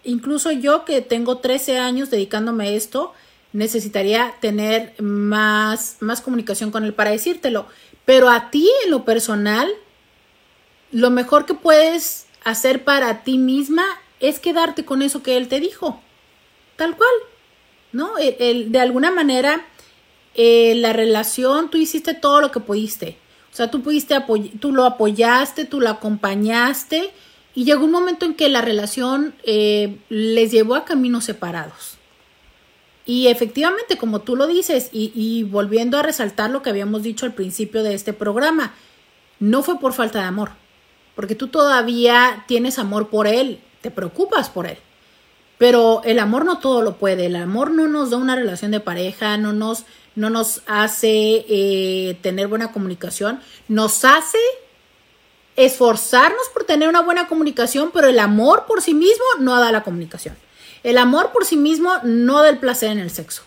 [0.03, 3.13] Incluso yo que tengo 13 años dedicándome a esto,
[3.53, 7.67] necesitaría tener más, más comunicación con él para decírtelo.
[8.05, 9.69] Pero a ti, en lo personal,
[10.93, 13.85] lo mejor que puedes hacer para ti misma
[14.21, 16.01] es quedarte con eso que él te dijo.
[16.77, 17.11] Tal cual.
[17.93, 18.13] ¿No?
[18.19, 19.67] El, de alguna manera,
[20.35, 23.19] eh, la relación, tú hiciste todo lo que pudiste.
[23.53, 24.15] O sea, tú pudiste
[24.61, 27.11] tú lo apoyaste, tú lo acompañaste
[27.55, 32.00] y llegó un momento en que la relación eh, les llevó a caminos separados.
[33.07, 37.35] Y efectivamente, como tú lo dices, y, volviendo a resaltar lo que habíamos dicho al
[37.35, 38.75] principio de este programa,
[39.39, 40.51] no fue por falta de amor,
[41.15, 44.79] porque tú todavía tienes amor por él, te preocupas por él.
[45.57, 48.81] Pero el amor no todo lo puede, el amor no nos da una relación de
[48.81, 49.85] pareja, no nos,
[50.15, 54.39] no nos hace eh, tener buena comunicación, nos hace
[55.57, 59.83] esforzarnos por tener una buena comunicación, pero el amor por sí mismo no da la
[59.83, 60.37] comunicación.
[60.83, 63.43] El amor por sí mismo no da el placer en el sexo.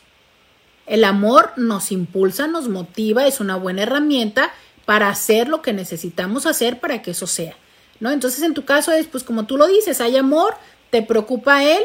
[0.85, 4.53] El amor nos impulsa, nos motiva, es una buena herramienta
[4.85, 7.55] para hacer lo que necesitamos hacer para que eso sea.
[7.99, 8.11] ¿No?
[8.11, 10.55] Entonces, en tu caso es, pues como tú lo dices, hay amor,
[10.89, 11.81] te preocupa él,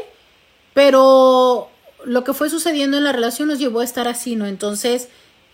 [0.75, 1.71] pero
[2.05, 4.47] lo que fue sucediendo en la relación nos llevó a estar así, ¿no?
[4.47, 5.09] Entonces,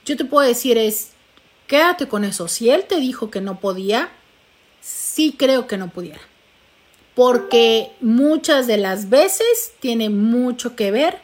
[0.06, 1.10] yo te puedo decir es,
[1.66, 2.48] quédate con eso.
[2.48, 4.10] Si él te dijo que no podía,
[4.80, 6.20] sí creo que no pudiera
[7.14, 11.20] porque muchas de las veces tiene mucho que ver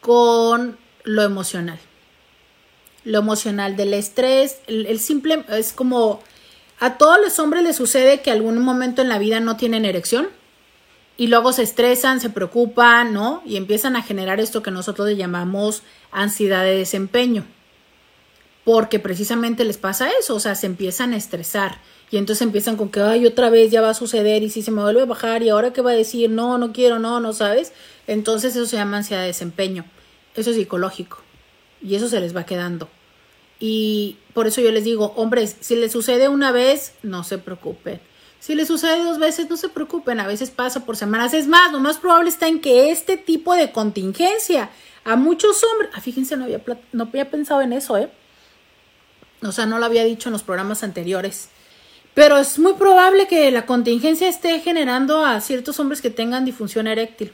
[0.00, 1.78] con lo emocional.
[3.04, 6.20] Lo emocional del estrés, el, simple es como
[6.80, 10.28] a todos los hombres les sucede que algún momento en la vida no tienen erección
[11.16, 13.42] y luego se estresan, se preocupan, ¿no?
[13.46, 17.46] Y empiezan a generar esto que nosotros le llamamos ansiedad de desempeño.
[18.64, 21.78] Porque precisamente les pasa eso, o sea, se empiezan a estresar
[22.10, 24.70] y entonces empiezan con que, ay, otra vez ya va a suceder y si se
[24.70, 27.32] me vuelve a bajar y ahora qué va a decir, no, no quiero, no, no
[27.32, 27.72] sabes.
[28.06, 29.84] Entonces eso se llama ansiedad de desempeño.
[30.36, 31.18] Eso es psicológico.
[31.82, 32.88] Y eso se les va quedando.
[33.58, 38.00] Y por eso yo les digo, hombres, si les sucede una vez, no se preocupen.
[38.38, 40.20] Si les sucede dos veces, no se preocupen.
[40.20, 41.34] A veces pasa por semanas.
[41.34, 44.70] Es más, lo más probable está en que este tipo de contingencia
[45.04, 48.10] a muchos hombres, ah, fíjense, no había, no había pensado en eso, ¿eh?
[49.42, 51.50] O sea, no lo había dicho en los programas anteriores
[52.16, 56.86] pero es muy probable que la contingencia esté generando a ciertos hombres que tengan disfunción
[56.86, 57.30] eréctil.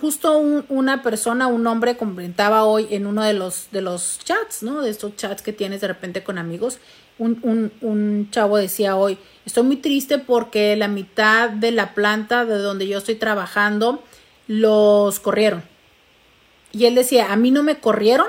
[0.00, 4.80] justo una persona, un hombre comentaba hoy en uno de los, de los chats, ¿no?
[4.80, 6.78] De estos chats que tienes de repente con amigos.
[7.18, 12.56] Un, un chavo decía hoy, estoy muy triste porque la mitad de la planta de
[12.56, 14.02] donde yo estoy trabajando
[14.46, 15.62] los corrieron.
[16.72, 18.28] Y él decía, a mí no me corrieron,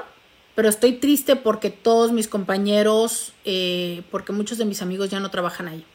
[0.55, 5.31] pero estoy triste porque todos mis compañeros, eh, porque muchos de mis amigos ya no
[5.31, 5.85] trabajan ahí.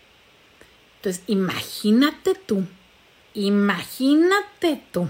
[0.96, 2.64] Entonces, imagínate tú,
[3.34, 5.08] imagínate tú,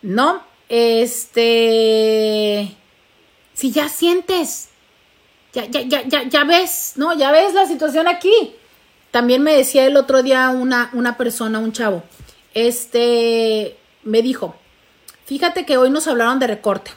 [0.00, 0.42] ¿no?
[0.68, 1.42] Este,
[3.52, 4.68] si ya sientes,
[5.52, 7.12] ya, ya, ya, ya, ya ves, ¿no?
[7.18, 8.54] Ya ves la situación aquí.
[9.10, 12.02] También me decía el otro día una, una persona, un chavo,
[12.54, 14.54] este, me dijo,
[15.26, 16.92] fíjate que hoy nos hablaron de recorte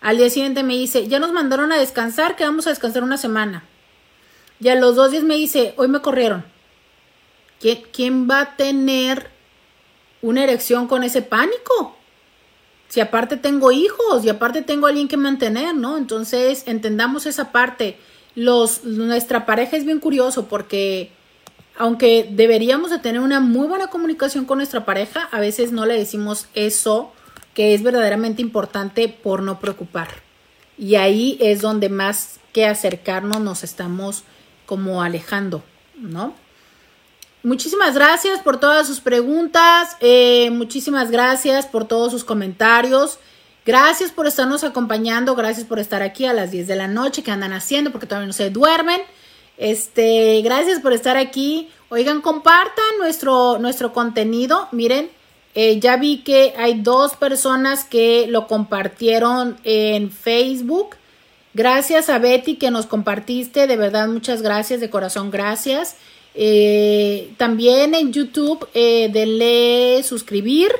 [0.00, 3.16] al día siguiente me dice, ya nos mandaron a descansar, que vamos a descansar una
[3.16, 3.64] semana.
[4.60, 6.44] Y a los dos días me dice, hoy me corrieron.
[7.60, 9.30] ¿Quién, quién va a tener
[10.22, 11.96] una erección con ese pánico?
[12.88, 15.98] Si aparte tengo hijos y aparte tengo alguien que mantener, ¿no?
[15.98, 17.98] Entonces, entendamos esa parte.
[18.34, 21.12] Los, nuestra pareja es bien curioso porque
[21.76, 25.94] aunque deberíamos de tener una muy buena comunicación con nuestra pareja, a veces no le
[25.94, 27.12] decimos eso
[27.58, 30.22] que es verdaderamente importante por no preocupar.
[30.78, 34.22] Y ahí es donde más que acercarnos nos estamos
[34.64, 35.64] como alejando,
[35.96, 36.34] ¿no?
[37.42, 43.18] Muchísimas gracias por todas sus preguntas, eh, muchísimas gracias por todos sus comentarios,
[43.66, 47.32] gracias por estarnos acompañando, gracias por estar aquí a las 10 de la noche, que
[47.32, 49.00] andan haciendo porque todavía no se duermen.
[49.56, 51.70] Este, gracias por estar aquí.
[51.88, 54.68] Oigan, compartan nuestro, nuestro contenido.
[54.70, 55.10] Miren,
[55.54, 60.96] eh, ya vi que hay dos personas que lo compartieron en Facebook.
[61.54, 65.96] Gracias a Betty que nos compartiste, de verdad muchas gracias, de corazón gracias.
[66.34, 70.70] Eh, también en YouTube, eh, denle suscribir.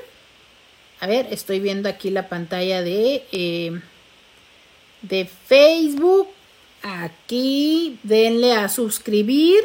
[1.00, 3.80] A ver, estoy viendo aquí la pantalla de,
[5.02, 6.28] de Facebook.
[6.80, 9.58] aquí, denle a suscribir,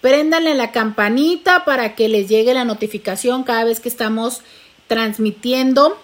[0.00, 4.42] préndanle la campanita para que les llegue la notificación cada vez que estamos
[4.86, 5.98] transmitiendo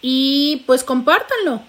[0.00, 1.62] y pues compártanlo,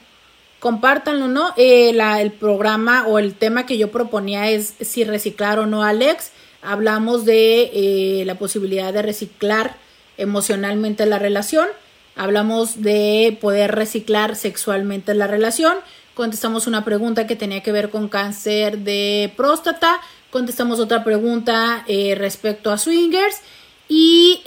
[0.60, 1.54] compártanlo, ¿no?
[1.56, 6.32] Eh, el programa o el tema que yo proponía es si reciclar o no Alex.
[6.64, 9.76] Hablamos de eh, la posibilidad de reciclar
[10.18, 11.68] emocionalmente la relación.
[12.16, 15.76] Hablamos de poder reciclar sexualmente la relación.
[16.14, 20.00] Contestamos una pregunta que tenía que ver con cáncer de próstata.
[20.34, 23.38] Contestamos otra pregunta eh, respecto a swingers.
[23.88, 24.42] Y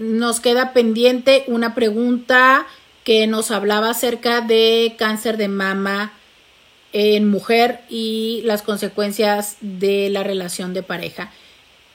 [0.00, 2.66] nos queda pendiente una pregunta
[3.04, 6.12] que nos hablaba acerca de cáncer de mama
[6.92, 11.30] en mujer y las consecuencias de la relación de pareja.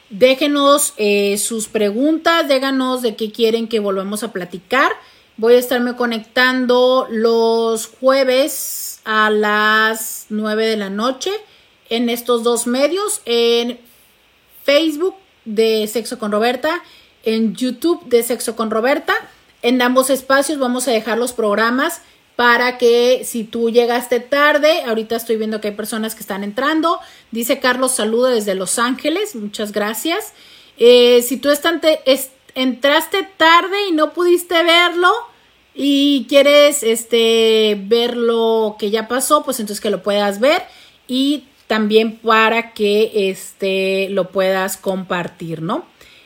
[0.10, 4.94] Déjenos eh, sus preguntas, díganos de qué quieren que volvamos a platicar.
[5.36, 11.32] Voy a estarme conectando los jueves a las 9 de la noche
[11.92, 13.80] en estos dos medios, en
[14.64, 15.16] Facebook
[15.46, 16.82] de Sexo con Roberta,
[17.24, 19.14] en YouTube de Sexo con Roberta.
[19.62, 22.02] En ambos espacios vamos a dejar los programas
[22.38, 27.00] para que si tú llegaste tarde, ahorita estoy viendo que hay personas que están entrando.
[27.30, 30.34] Dice Carlos, saludo desde Los Ángeles, muchas gracias.
[30.78, 31.50] Eh, si tú
[32.56, 35.12] entraste tarde y no pudiste verlo
[35.76, 40.64] y quieres este, ver lo que ya pasó, pues entonces que lo puedas ver
[41.08, 45.86] y también para que este, lo puedas compartir, ¿no?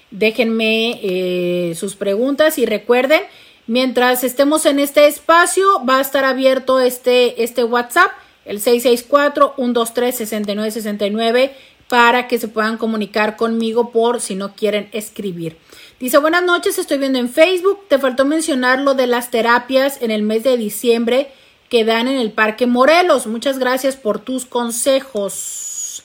[0.10, 3.22] Déjenme eh, sus preguntas y recuerden,
[3.68, 8.10] mientras estemos en este espacio, va a estar abierto este, este WhatsApp,
[8.46, 11.52] el 664-123-6969,
[11.89, 15.58] para que se puedan comunicar conmigo por si no quieren escribir.
[16.00, 20.10] Dice, buenas noches, estoy viendo en Facebook, te faltó mencionar lo de las terapias en
[20.10, 21.28] el mes de diciembre
[21.76, 23.28] que dan en el Parque Morelos.
[23.28, 26.03] Muchas gracias por tus consejos.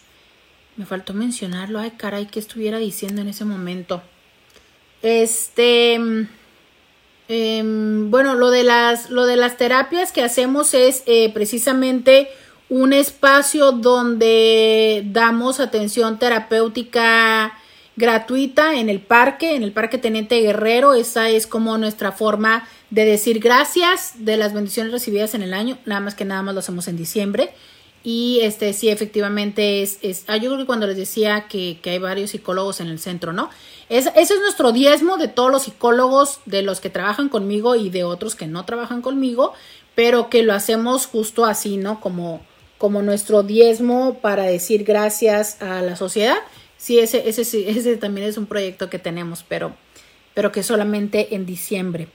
[0.75, 1.79] Me faltó mencionarlo.
[1.79, 4.03] Ay, caray, ¿qué estuviera diciendo en ese momento?
[5.01, 5.95] Este.
[7.29, 12.27] Em, bueno, lo de, las, lo de las terapias que hacemos es eh, precisamente
[12.69, 17.57] un espacio donde damos atención terapéutica
[18.01, 20.95] gratuita en el parque, en el Parque Teniente Guerrero.
[20.95, 25.79] Esa es como nuestra forma de decir gracias de las bendiciones recibidas en el año,
[25.85, 27.51] nada más que nada más lo hacemos en diciembre.
[28.03, 31.99] Y este sí, efectivamente es, es ah, yo creo que cuando les decía que, hay
[31.99, 33.51] varios psicólogos en el centro, ¿no?
[33.91, 37.91] Es, ese es nuestro diezmo de todos los psicólogos, de los que trabajan conmigo y
[37.91, 39.53] de otros que no trabajan conmigo,
[39.95, 42.01] pero que lo hacemos justo así, ¿no?
[42.01, 42.41] Como,
[42.79, 46.39] como nuestro diezmo para decir gracias a la sociedad.
[46.81, 49.77] Sí, ese, ese, ese también es un proyecto que tenemos, pero,
[50.33, 52.09] pero que solamente en diciembre.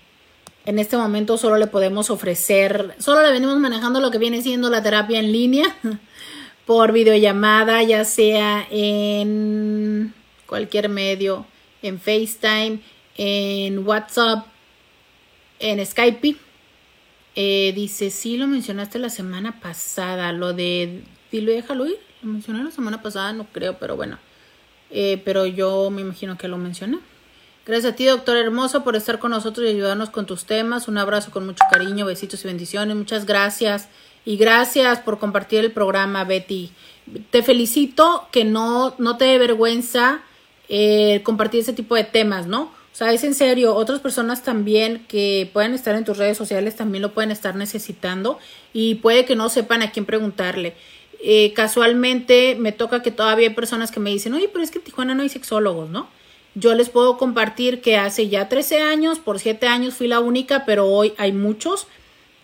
[0.66, 4.72] En este momento solo le podemos ofrecer, solo le venimos manejando lo que viene siendo
[4.72, 5.78] la terapia en línea
[6.66, 10.16] por videollamada, ya sea en
[10.48, 11.46] cualquier medio,
[11.84, 12.80] en FaceTime,
[13.18, 14.48] en WhatsApp,
[15.60, 16.38] en Skype.
[17.36, 22.00] Eh, dice, sí, lo mencionaste la semana pasada, lo de dilo déjalo ir.
[22.24, 24.18] Lo mencioné la semana pasada, no creo, pero bueno.
[24.98, 27.00] Eh, pero yo me imagino que lo mencioné.
[27.66, 30.88] Gracias a ti, doctor hermoso, por estar con nosotros y ayudarnos con tus temas.
[30.88, 32.96] Un abrazo con mucho cariño, besitos y bendiciones.
[32.96, 33.90] Muchas gracias.
[34.24, 36.72] Y gracias por compartir el programa, Betty.
[37.30, 40.22] Te felicito que no, no te dé vergüenza
[40.70, 42.62] eh, compartir ese tipo de temas, ¿no?
[42.96, 46.78] O sea, es en serio, otras personas también que pueden estar en tus redes sociales
[46.78, 48.40] también lo pueden estar necesitando
[48.72, 50.76] y puede que no sepan a quién preguntarle.
[51.28, 54.78] Eh, casualmente me toca que todavía hay personas que me dicen, oye, pero es que
[54.78, 56.08] en Tijuana no hay sexólogos, ¿no?
[56.54, 60.66] Yo les puedo compartir que hace ya 13 años, por 7 años fui la única,
[60.66, 61.88] pero hoy hay muchos.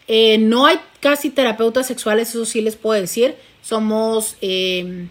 [0.07, 3.35] Eh, no hay casi terapeutas sexuales, eso sí les puedo decir.
[3.61, 5.07] Somos, eh,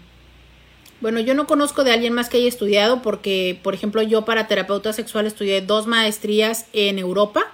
[0.99, 4.47] bueno, yo no conozco de alguien más que haya estudiado porque, por ejemplo, yo para
[4.47, 7.45] terapeuta sexual estudié dos maestrías en Europa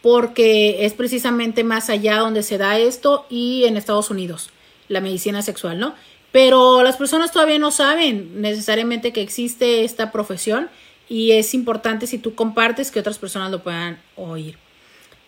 [0.00, 4.50] porque es precisamente más allá donde se da esto y en Estados Unidos,
[4.90, 5.94] la medicina sexual, ¿no?
[6.32, 10.68] Pero las personas todavía no saben necesariamente que existe esta profesión
[11.08, 14.58] y es importante si tú compartes que otras personas lo puedan oír.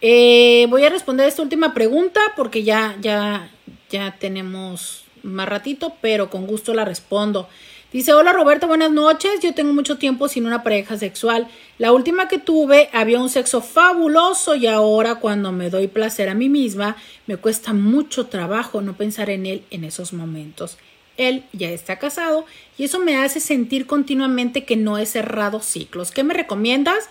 [0.00, 3.50] Eh, voy a responder esta última pregunta porque ya, ya,
[3.88, 7.48] ya tenemos más ratito, pero con gusto la respondo.
[7.93, 9.40] Dice, hola Roberto, buenas noches.
[9.43, 11.47] Yo tengo mucho tiempo sin una pareja sexual.
[11.76, 16.34] La última que tuve había un sexo fabuloso y ahora cuando me doy placer a
[16.34, 20.78] mí misma me cuesta mucho trabajo no pensar en él en esos momentos.
[21.18, 22.47] Él ya está casado
[22.78, 26.12] y eso me hace sentir continuamente que no he cerrado ciclos.
[26.12, 27.11] ¿Qué me recomiendas?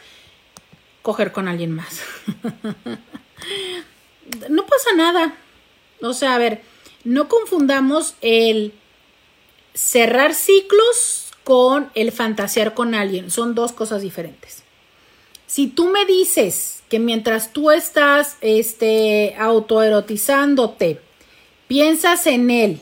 [1.03, 2.01] Coger con alguien más.
[4.49, 5.36] no pasa nada.
[6.01, 6.63] O sea, a ver,
[7.03, 8.73] no confundamos el
[9.74, 13.32] cerrar ciclos con el fantasear con alguien.
[13.32, 14.63] Son dos cosas diferentes.
[15.47, 20.99] Si tú me dices que mientras tú estás este, autoerotizándote,
[21.67, 22.82] piensas en él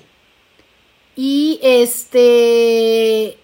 [1.15, 3.37] y este,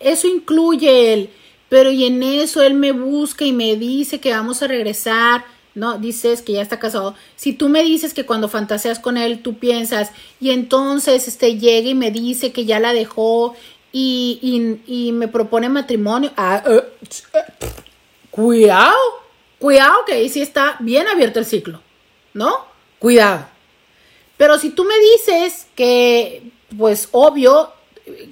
[0.00, 1.30] eso incluye él,
[1.68, 5.44] pero y en eso él me busca y me dice que vamos a regresar
[5.74, 5.98] ¿no?
[5.98, 7.14] Dices que ya está casado.
[7.36, 11.88] Si tú me dices que cuando fantaseas con él, tú piensas, y entonces este llega
[11.88, 13.54] y me dice que ya la dejó
[13.92, 16.32] y, y, me propone matrimonio.
[16.36, 16.82] Ah, eh,
[18.30, 18.96] cuidado,
[19.58, 21.80] cuidado que ahí sí está bien abierto el ciclo,
[22.32, 22.66] ¿no?
[22.98, 23.46] Cuidado.
[24.36, 27.72] Pero si tú me dices que, pues obvio,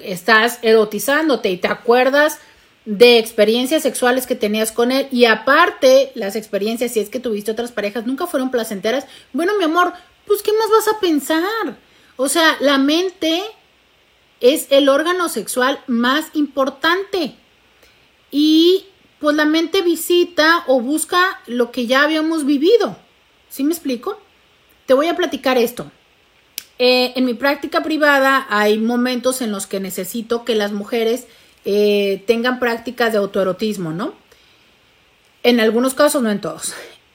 [0.03, 2.39] estás erotizándote y te acuerdas
[2.85, 7.53] de experiencias sexuales que tenías con él y aparte las experiencias, si es que tuviste
[7.53, 9.93] otras parejas, nunca fueron placenteras, bueno, mi amor,
[10.27, 11.77] pues ¿qué más vas a pensar?
[12.17, 13.43] O sea, la mente
[14.41, 17.37] es el órgano sexual más importante
[18.31, 18.87] y
[19.21, 22.97] pues la mente visita o busca lo que ya habíamos vivido.
[23.49, 24.19] ¿Sí me explico?
[24.87, 25.93] Te voy a platicar esto.
[26.79, 31.29] Eh, en mi práctica privada hay momentos en los que necesito que las mujeres
[31.65, 34.15] eh, tengan prácticas de autoerotismo, ¿no?
[35.43, 36.75] En algunos casos, no en todos.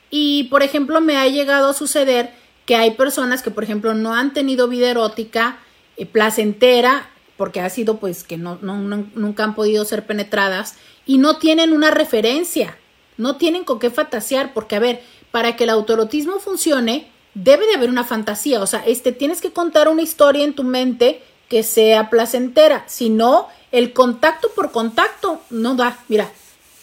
[0.09, 2.33] Y, por ejemplo, me ha llegado a suceder
[2.65, 5.59] que hay personas que, por ejemplo, no han tenido vida erótica
[5.95, 10.75] eh, placentera, porque ha sido pues que no, nunca han podido ser penetradas
[11.05, 12.77] y no tienen una referencia,
[13.17, 17.75] no tienen con qué fantasear, porque a ver, para que el autoerotismo funcione, debe de
[17.75, 21.63] haber una fantasía, o sea, este, tienes que contar una historia en tu mente que
[21.63, 26.31] sea placentera, si no, el contacto por contacto no da, mira,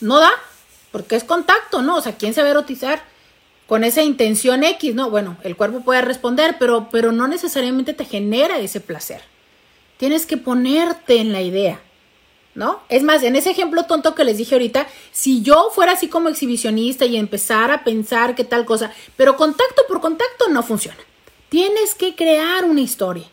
[0.01, 0.33] no da,
[0.93, 1.97] porque es contacto, ¿no?
[1.97, 3.03] O sea, ¿quién se va a erotizar
[3.67, 4.95] con esa intención X?
[4.95, 9.23] No, bueno, el cuerpo puede responder, pero, pero no necesariamente te genera ese placer.
[9.97, 11.81] Tienes que ponerte en la idea,
[12.55, 12.81] ¿no?
[12.89, 16.29] Es más, en ese ejemplo tonto que les dije ahorita, si yo fuera así como
[16.29, 20.99] exhibicionista y empezara a pensar que tal cosa, pero contacto por contacto no funciona.
[21.49, 23.25] Tienes que crear una historia.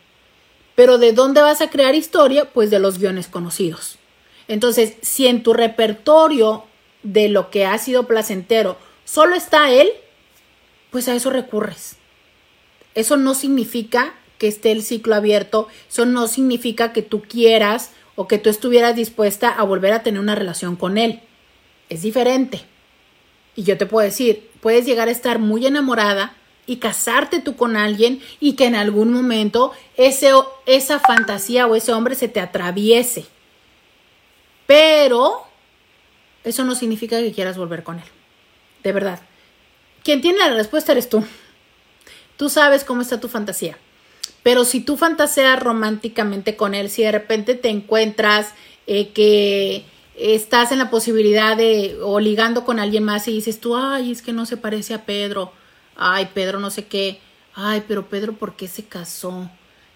[0.82, 2.46] Pero ¿de dónde vas a crear historia?
[2.46, 4.00] Pues de los guiones conocidos.
[4.48, 6.64] Entonces, si en tu repertorio
[7.04, 9.92] de lo que ha sido placentero solo está él,
[10.90, 11.98] pues a eso recurres.
[12.96, 18.28] Eso no significa que esté el ciclo abierto, eso no significa que tú quieras o
[18.28, 21.22] que tú estuvieras dispuesta a volver a tener una relación con él.
[21.90, 22.64] Es diferente.
[23.56, 27.76] Y yo te puedo decir, puedes llegar a estar muy enamorada, y casarte tú con
[27.76, 30.32] alguien y que en algún momento ese,
[30.66, 33.26] esa fantasía o ese hombre se te atraviese.
[34.68, 35.44] Pero
[36.44, 38.06] eso no significa que quieras volver con él.
[38.84, 39.20] De verdad.
[40.04, 41.24] Quien tiene la respuesta eres tú.
[42.38, 43.78] Tú sabes cómo está tu fantasía.
[44.44, 48.54] Pero si tú fantaseas románticamente con él, si de repente te encuentras
[48.88, 49.86] eh, que
[50.18, 54.22] estás en la posibilidad de o ligando con alguien más y dices tú, ay, es
[54.22, 55.54] que no se parece a Pedro
[56.02, 57.22] ay, Pedro no sé qué,
[57.54, 59.50] ay, pero Pedro, ¿por qué se casó?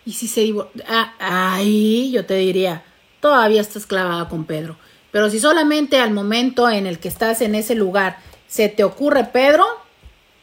[0.05, 2.83] Y si se divorció, ah, ay, yo te diría,
[3.19, 4.77] todavía estás clavada con Pedro.
[5.11, 9.23] Pero si solamente al momento en el que estás en ese lugar se te ocurre
[9.25, 9.65] Pedro,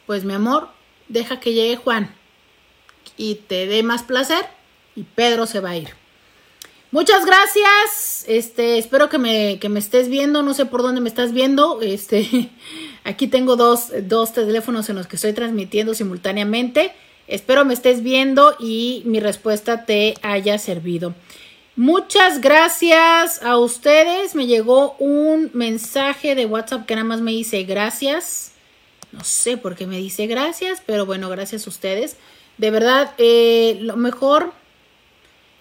[0.05, 0.67] pues mi amor,
[1.07, 2.13] deja que llegue Juan
[3.15, 4.45] y te dé más placer
[4.95, 6.02] y Pedro se va a ir.
[6.93, 8.23] Muchas gracias.
[8.27, 10.43] Este, espero que me, que me estés viendo.
[10.43, 11.81] No sé por dónde me estás viendo.
[11.81, 12.51] Este,
[13.03, 16.91] aquí tengo dos, dos teléfonos en los que estoy transmitiendo simultáneamente.
[17.27, 21.15] Espero me estés viendo y mi respuesta te haya servido.
[21.75, 24.35] Muchas gracias a ustedes.
[24.35, 28.51] Me llegó un mensaje de WhatsApp que nada más me dice gracias.
[29.11, 32.17] No sé por qué me dice gracias, pero bueno, gracias a ustedes.
[32.59, 34.53] De verdad, eh, lo mejor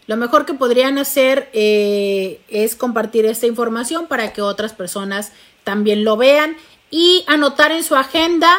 [0.06, 5.32] lo mejor que podrían hacer eh, es compartir esta información para que otras personas
[5.64, 6.56] también lo vean
[6.90, 8.50] y anotar en su agenda,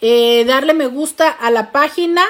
[0.00, 2.22] eh, darle me gusta a la página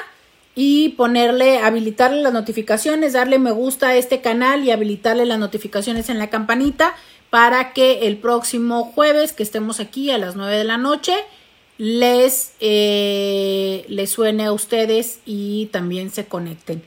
[0.54, 6.08] y ponerle, habilitarle las notificaciones, darle me gusta a este canal y habilitarle las notificaciones
[6.08, 6.94] en la campanita
[7.28, 11.14] para que el próximo jueves que estemos aquí a las 9 de la noche
[11.78, 16.82] les, eh, les suene a ustedes y también se conecten.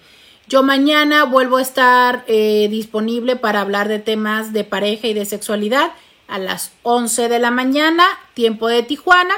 [0.47, 5.25] Yo mañana vuelvo a estar eh, disponible para hablar de temas de pareja y de
[5.25, 5.91] sexualidad
[6.27, 9.35] a las 11 de la mañana, tiempo de Tijuana,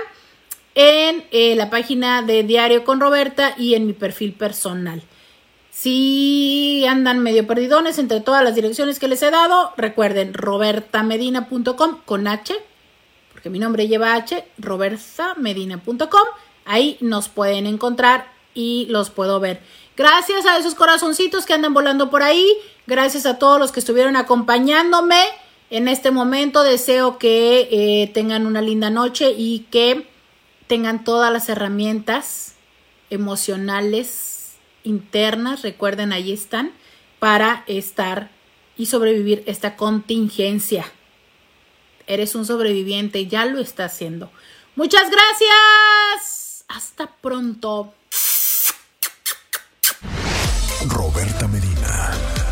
[0.74, 5.04] en eh, la página de Diario con Roberta y en mi perfil personal.
[5.72, 12.28] Si andan medio perdidones entre todas las direcciones que les he dado, recuerden robertamedina.com con
[12.28, 12.56] H,
[13.32, 16.28] porque mi nombre lleva H, robertamedina.com.
[16.66, 19.62] Ahí nos pueden encontrar y los puedo ver.
[19.98, 22.46] Gracias a esos corazoncitos que andan volando por ahí.
[22.88, 25.22] Gracias a todos los que estuvieron acompañándome.
[25.70, 30.08] En este momento deseo que eh, tengan una linda noche y que
[30.68, 32.56] tengan todas las herramientas
[33.10, 36.72] emocionales internas, recuerden, ahí están,
[37.20, 38.30] para estar
[38.78, 40.86] y sobrevivir esta contingencia.
[42.08, 44.32] Eres un sobreviviente, ya lo está haciendo.
[44.76, 46.66] Muchas gracias.
[46.68, 47.94] Hasta pronto.